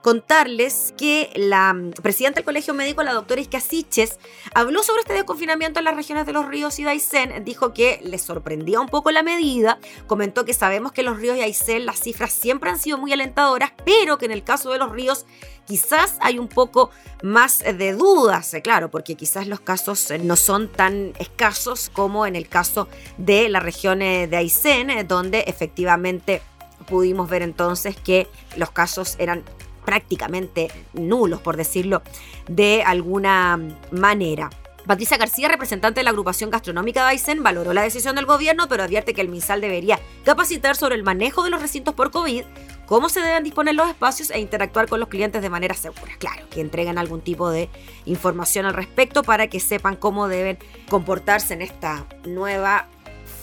contarles 0.03 0.93
que 0.99 1.31
la 1.35 1.73
mm, 1.73 1.93
presidenta 2.03 2.37
del 2.37 2.45
Colegio 2.45 2.75
Médico, 2.75 3.03
la 3.03 3.15
doctora 3.15 3.41
Isca 3.41 3.61
Siches, 3.61 4.19
habló 4.55 4.83
sobre 4.83 5.01
este 5.01 5.15
desconfinamiento 5.15 5.79
en 5.79 5.85
las 5.85 5.97
regiones 5.97 6.27
de 6.27 6.33
los 6.33 6.47
ríos 6.47 6.79
y 6.79 6.85
de 6.85 6.91
Aysén. 6.91 7.45
Dijo 7.45 7.73
que 7.73 8.01
le 8.03 8.19
sorprendía 8.19 8.81
un 8.81 8.89
poco 8.89 9.11
la 9.11 9.23
medida. 9.23 9.79
Comentó 10.07 10.45
que 10.45 10.55
sabemos 10.55 10.93
que 10.93 11.03
los 11.03 11.19
ríos 11.19 11.37
y 11.37 11.43
Aysén 11.43 11.87
las 11.87 12.01
cifras 12.01 12.33
siempre 12.33 12.71
han 12.71 12.79
sido 12.79 12.99
muy 12.99 13.13
alentadoras, 13.13 13.73
pero 13.85 14.19
que 14.19 14.27
en 14.27 14.33
el 14.33 14.45
caso 14.45 14.71
de 14.71 14.79
los 14.79 14.91
ríos 14.91 15.25
quizás 15.67 16.17
hay 16.21 16.39
un 16.39 16.49
poco 16.49 16.91
más 17.23 17.61
de 17.61 17.93
dudas, 17.93 18.53
eh, 18.55 18.63
claro, 18.63 18.91
porque 18.91 19.15
quizás 19.15 19.47
los 19.47 19.61
casos 19.61 20.11
eh, 20.11 20.19
no 20.19 20.35
son 20.35 20.69
tan 20.69 21.13
escasos 21.19 21.89
como 21.89 22.27
en 22.27 22.35
el 22.35 22.49
caso 22.49 22.89
de 23.17 23.49
la 23.49 23.61
región 23.61 24.03
eh, 24.03 24.27
de 24.27 24.37
Aysén, 24.37 25.07
donde 25.07 25.45
efectivamente 25.47 26.43
pudimos 26.89 27.31
ver 27.31 27.43
entonces 27.43 27.97
que 27.97 28.27
los 28.57 28.71
casos 28.71 29.15
eran 29.19 29.45
prácticamente 29.85 30.71
nulos, 30.93 31.41
por 31.41 31.57
decirlo 31.57 32.03
de 32.49 32.83
alguna 32.83 33.59
manera. 33.91 34.51
Patricia 34.87 35.17
García, 35.17 35.49
representante 35.49 36.01
de 36.01 36.05
la 36.05 36.11
agrupación 36.11 36.51
gastronómica 36.51 37.07
Aysén, 37.07 37.43
valoró 37.43 37.73
la 37.73 37.83
decisión 37.83 38.17
del 38.17 38.27
gobierno, 38.27 38.69
pero 38.69 38.83
advierte 38.83 39.15
que 39.15 39.21
el 39.21 39.29
MinSal 39.29 39.61
debería 39.61 40.01
capacitar 40.25 40.75
sobre 40.75 40.97
el 40.97 41.05
manejo 41.05 41.45
de 41.45 41.51
los 41.51 41.63
recintos 41.63 41.95
por 41.95 42.11
COVID, 42.11 42.43
cómo 42.87 43.09
se 43.09 43.21
deben 43.21 43.45
disponer 43.45 43.77
los 43.77 43.89
espacios 43.89 44.31
e 44.31 44.41
interactuar 44.41 44.89
con 44.89 44.99
los 44.99 45.09
clientes 45.09 45.41
de 45.41 45.51
manera 45.51 45.75
segura. 45.75 46.13
Claro, 46.19 46.49
que 46.51 46.61
entreguen 46.61 46.99
algún 46.99 47.21
tipo 47.21 47.49
de 47.49 47.69
información 48.07 48.67
al 48.67 48.75
respecto 48.75 49.23
para 49.23 49.47
que 49.47 49.61
sepan 49.61 49.95
cómo 49.95 50.27
deben 50.27 50.59
comportarse 50.89 51.55
en 51.55 51.63
esta 51.63 52.05
nueva 52.25 52.89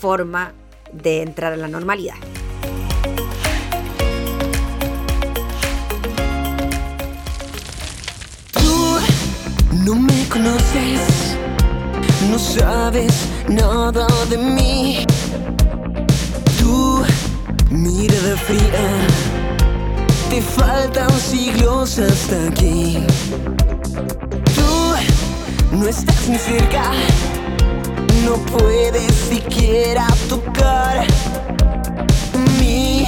forma 0.01 0.53
de 0.91 1.21
entrar 1.21 1.53
a 1.53 1.57
la 1.57 1.67
normalidad. 1.69 2.15
Conoces, 10.29 11.35
no 12.29 12.39
sabes 12.39 13.27
nada 13.47 14.07
de 14.29 14.37
mí. 14.37 15.05
Tu 16.59 17.03
mirada 17.69 18.37
fría, 18.37 18.87
te 20.29 20.41
faltan 20.41 21.09
siglos 21.19 21.99
hasta 21.99 22.47
aquí. 22.47 22.99
Tú 24.55 25.75
no 25.75 25.87
estás 25.87 26.27
ni 26.27 26.37
cerca, 26.37 26.91
no 28.25 28.35
puedes 28.57 29.13
siquiera 29.13 30.07
tocar 30.27 31.05
mi 32.59 33.05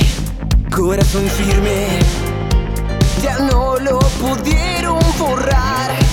corazón 0.76 1.26
firme. 1.28 2.00
Ya 3.22 3.38
no 3.40 3.78
lo 3.78 4.00
pudieron 4.00 5.00
borrar. 5.20 6.11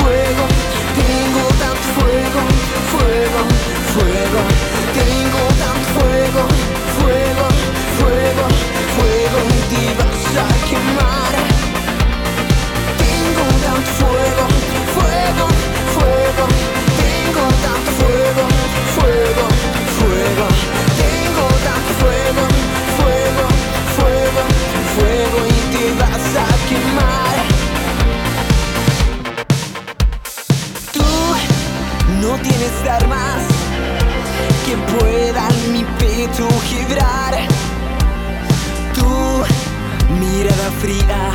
Fuego. 0.00 0.44
Tengo 1.00 1.44
tanto 1.62 1.86
fuego, 1.96 2.40
fuego, 2.92 3.40
fuego. 3.92 4.40
Tengo 4.98 5.42
tanto 5.62 5.86
fuego, 5.94 6.42
fuego, 6.98 7.46
fuego, 7.98 8.44
fuego. 8.96 9.38
Y 9.48 9.60
te 9.70 9.84
vas 9.98 10.24
a 10.36 10.48
quemar. 10.68 11.32
Tengo 13.02 13.46
tanto 13.64 13.90
fuego, 14.00 14.39
tienes 32.42 32.72
armas 32.88 33.42
que 34.66 34.76
puedan 34.98 35.72
mi 35.72 35.84
pecho 35.98 36.48
quebrar. 36.70 37.34
Tu 38.94 40.14
mirada 40.18 40.70
fría 40.80 41.32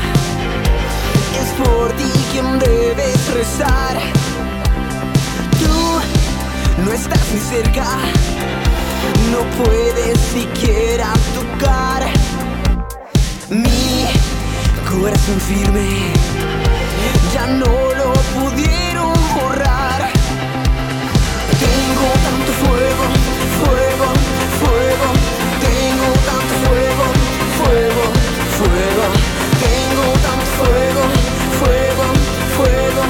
es 1.42 1.50
por 1.66 1.92
ti 1.94 2.12
quien 2.32 2.60
debes 2.60 3.34
rezar. 3.34 3.98
Tú 5.60 6.82
no 6.84 6.92
estás 6.92 7.26
ni 7.34 7.40
cerca, 7.40 7.86
no 9.32 9.64
puedes 9.64 10.20
siquiera 10.20 11.14
tocar 11.34 12.06
mi 13.50 14.08
corazón 14.90 15.40
firme. 15.40 16.14
Ya 17.34 17.48
no 17.48 17.66
lo 17.66 18.14
pudieron 18.36 19.14
borrar. 19.36 19.95
Fuego, 22.60 23.08
fuego, 23.60 24.08
fuego. 24.60 25.08
Tengo 25.66 26.10
tanto 26.28 26.54
fuego, 26.66 27.06
fuego, 27.58 28.06
fuego. 28.58 29.06
Tengo 29.64 30.06
tanto 30.26 30.46
fuego, 30.58 31.04
fuego, 31.60 32.08
fuego, 32.56 33.04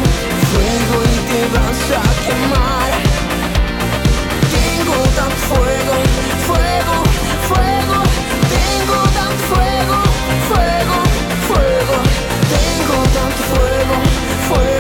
fuego. 0.51 0.97
Y 1.03 1.17
te 1.29 1.41
vas 1.53 1.83
a 1.91 2.05
quemar. 2.25 2.91
Tengo 4.55 4.97
tanto 5.17 5.39
fuego, 5.49 5.95
fuego, 6.47 6.95
fuego. 7.49 7.97
Tengo 8.53 8.99
tanto 9.17 9.43
fuego, 9.51 9.97
fuego, 10.49 10.97
fuego. 11.47 11.97
Tengo 12.53 12.97
tanto 13.15 13.41
fuego, 13.51 13.95
fuego, 14.49 14.74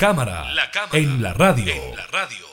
cámara, 0.00 0.50
la 0.54 0.70
cámara 0.70 0.98
en 0.98 1.22
la 1.22 1.34
radio. 1.34 1.70
En 1.70 1.94
la 1.94 2.06
radio. 2.06 2.49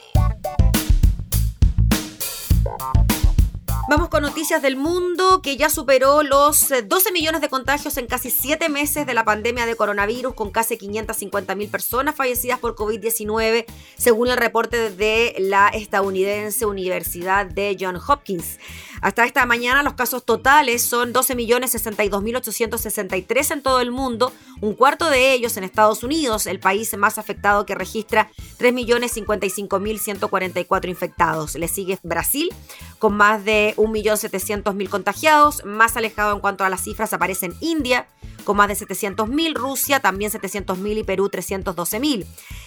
Noticias 4.47 4.61
del 4.61 4.77
mundo 4.77 5.41
que 5.41 5.57
ya 5.57 5.69
superó 5.69 6.23
los 6.23 6.71
eh, 6.71 6.81
12 6.81 7.11
millones 7.11 7.41
de 7.41 7.49
contagios 7.49 7.97
en 7.97 8.07
casi 8.07 8.29
7 8.29 8.69
meses 8.69 9.05
de 9.05 9.13
la 9.13 9.25
pandemia 9.25 9.65
de 9.65 9.75
coronavirus, 9.75 10.35
con 10.35 10.51
casi 10.51 10.77
550 10.77 11.53
mil 11.55 11.67
personas 11.67 12.15
fallecidas 12.15 12.57
por 12.57 12.73
COVID-19, 12.73 13.65
según 13.97 14.29
el 14.29 14.37
reporte 14.37 14.89
de 14.89 15.35
la 15.39 15.67
estadounidense 15.67 16.65
Universidad 16.65 17.45
de 17.45 17.75
Johns 17.77 18.01
Hopkins. 18.07 18.57
Hasta 19.01 19.25
esta 19.25 19.45
mañana 19.45 19.83
los 19.83 19.95
casos 19.95 20.23
totales 20.23 20.81
son 20.81 21.13
12.062.863 21.13 23.51
en 23.51 23.61
todo 23.61 23.81
el 23.81 23.91
mundo, 23.91 24.31
un 24.61 24.75
cuarto 24.75 25.09
de 25.09 25.33
ellos 25.33 25.57
en 25.57 25.65
Estados 25.65 26.03
Unidos, 26.03 26.47
el 26.47 26.61
país 26.61 26.95
más 26.97 27.17
afectado 27.17 27.65
que 27.65 27.75
registra 27.75 28.31
3.055.144 28.59 30.87
infectados. 30.87 31.55
Le 31.55 31.67
sigue 31.67 31.99
Brasil 32.01 32.49
con 32.97 33.13
más 33.13 33.43
de 33.45 33.75
1.700.000 33.77 34.36
contagiados. 34.89 35.63
Más 35.65 35.97
alejado 35.97 36.33
en 36.33 36.39
cuanto 36.39 36.63
a 36.63 36.69
las 36.69 36.81
cifras 36.81 37.13
aparece 37.13 37.47
en 37.47 37.55
India 37.61 38.07
con 38.47 38.55
más 38.55 38.69
de 38.69 38.75
700.000, 38.75 39.55
Rusia 39.55 39.99
también 39.99 40.31
700.000 40.31 40.99
y 40.99 41.03
Perú 41.03 41.29
312.000. 41.29 42.25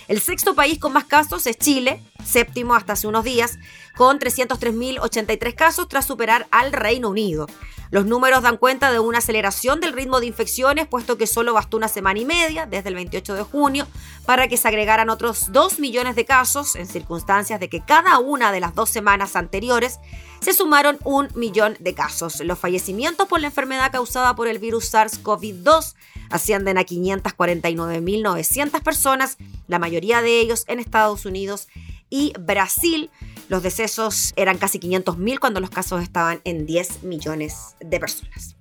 El 0.09 0.21
sexto 0.21 0.55
país 0.55 0.79
con 0.79 0.93
más 0.93 1.05
casos 1.05 1.47
es 1.47 1.57
Chile, 1.57 2.03
séptimo 2.23 2.75
hasta 2.75 2.93
hace 2.93 3.07
unos 3.07 3.25
días, 3.25 3.59
con 3.97 4.19
303.083 4.19 5.55
casos 5.55 5.89
tras 5.89 6.07
superar 6.07 6.47
al 6.51 6.73
Reino 6.73 7.09
Unido. 7.09 7.47
Los 7.91 8.05
números 8.05 8.43
dan 8.43 8.59
cuenta 8.59 8.93
de 8.93 9.01
una 9.01 9.19
aceleración 9.19 9.81
del 9.81 9.95
ritmo 9.95 10.21
de 10.21 10.27
infecciones, 10.27 10.87
puesto 10.87 11.17
que 11.17 11.27
solo 11.27 11.55
bastó 11.55 11.79
una 11.79 11.89
semana 11.89 12.21
y 12.21 12.27
media, 12.27 12.67
desde 12.67 12.91
el 12.91 12.95
28 12.95 13.35
de 13.35 13.43
junio, 13.43 13.87
para 14.27 14.49
que 14.49 14.59
se 14.59 14.69
agregaran 14.69 15.09
otros 15.09 15.51
2 15.51 15.81
millones 15.81 16.15
de 16.15 16.27
casos, 16.27 16.77
en 16.77 16.87
circunstancias 16.87 17.59
de 17.59 17.71
que 17.71 17.81
cada 17.81 18.19
una 18.19 18.53
de 18.53 18.61
las 18.61 18.75
dos 18.75 18.91
semanas 18.91 19.35
anteriores 19.35 19.99
se 20.41 20.53
sumaron 20.53 20.99
un 21.05 21.29
millón 21.35 21.77
de 21.81 21.95
casos. 21.95 22.41
Los 22.41 22.59
fallecimientos 22.59 23.29
por 23.29 23.41
la 23.41 23.49
enfermedad 23.49 23.93
causada 23.93 24.35
por 24.35 24.49
el 24.49 24.59
virus 24.59 24.93
SARS-CoV-2 24.93 25.95
ascienden 26.31 26.79
a 26.79 26.83
549.900 26.83 28.83
personas, 28.83 29.37
la 29.69 29.79
mayoría 29.79 30.23
de 30.23 30.41
ellos 30.41 30.65
en 30.69 30.79
Estados 30.79 31.27
Unidos 31.27 31.69
y 32.09 32.33
Brasil. 32.39 33.11
Los 33.49 33.63
decesos 33.63 34.33
eran 34.37 34.59
casi 34.59 34.79
500.000 34.79 35.39
cuando 35.39 35.61
los 35.61 35.71
casos 35.71 36.03
estaban 36.03 36.41
en 36.45 36.67
10 36.67 37.03
millones 37.03 37.75
de 37.81 37.99
personas. 37.99 38.57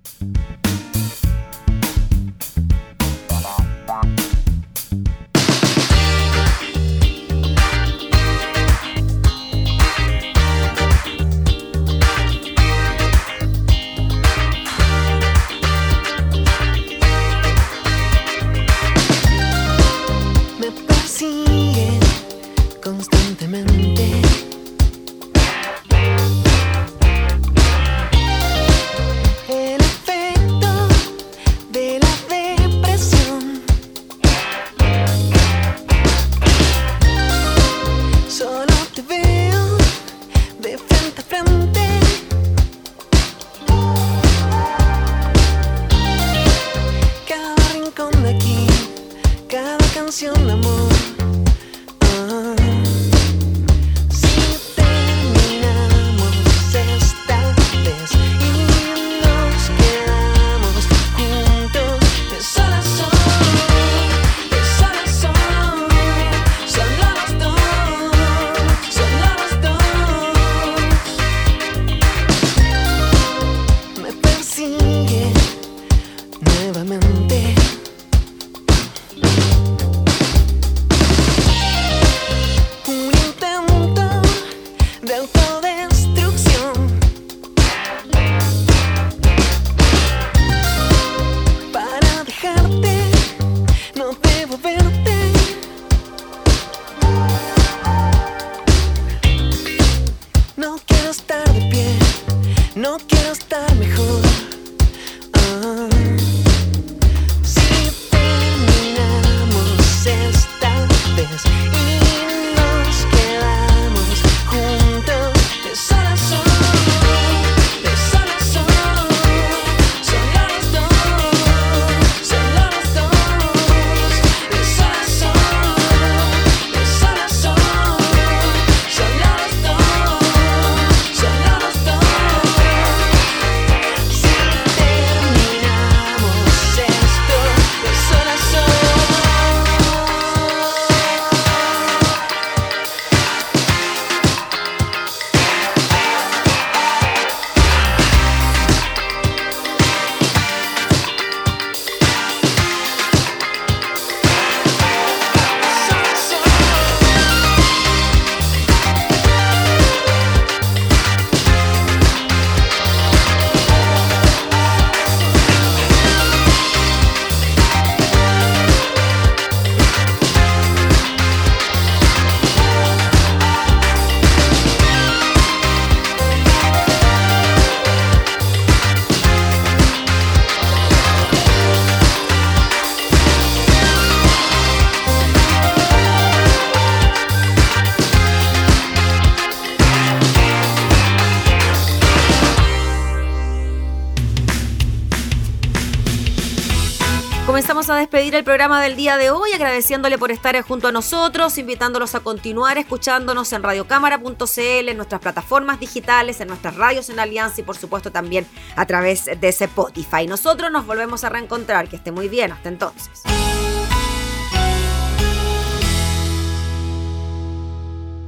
A 197.90 197.96
despedir 197.96 198.34
el 198.34 198.44
programa 198.44 198.82
del 198.82 198.96
día 198.96 199.16
de 199.16 199.30
hoy, 199.30 199.52
agradeciéndole 199.52 200.18
por 200.18 200.30
estar 200.30 200.60
junto 200.62 200.88
a 200.88 200.92
nosotros, 200.92 201.58
invitándolos 201.58 202.14
a 202.14 202.20
continuar 202.20 202.78
escuchándonos 202.78 203.52
en 203.52 203.62
radiocámara.cl, 203.62 204.88
en 204.88 204.96
nuestras 204.96 205.20
plataformas 205.20 205.80
digitales, 205.80 206.40
en 206.40 206.48
nuestras 206.48 206.76
radios 206.76 207.10
en 207.10 207.18
Alianza 207.18 207.60
y 207.60 207.64
por 207.64 207.76
supuesto 207.76 208.10
también 208.10 208.46
a 208.76 208.86
través 208.86 209.26
de 209.26 209.48
Spotify. 209.48 210.26
Nosotros 210.26 210.70
nos 210.70 210.86
volvemos 210.86 211.24
a 211.24 211.28
reencontrar, 211.28 211.88
que 211.88 211.96
esté 211.96 212.12
muy 212.12 212.28
bien, 212.28 212.52
hasta 212.52 212.68
entonces. 212.68 213.22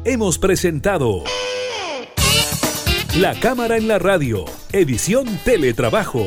Hemos 0.05 0.39
presentado 0.39 1.23
La 3.17 3.39
Cámara 3.39 3.77
en 3.77 3.87
la 3.87 3.99
Radio, 3.99 4.45
edición 4.73 5.27
Teletrabajo 5.45 6.27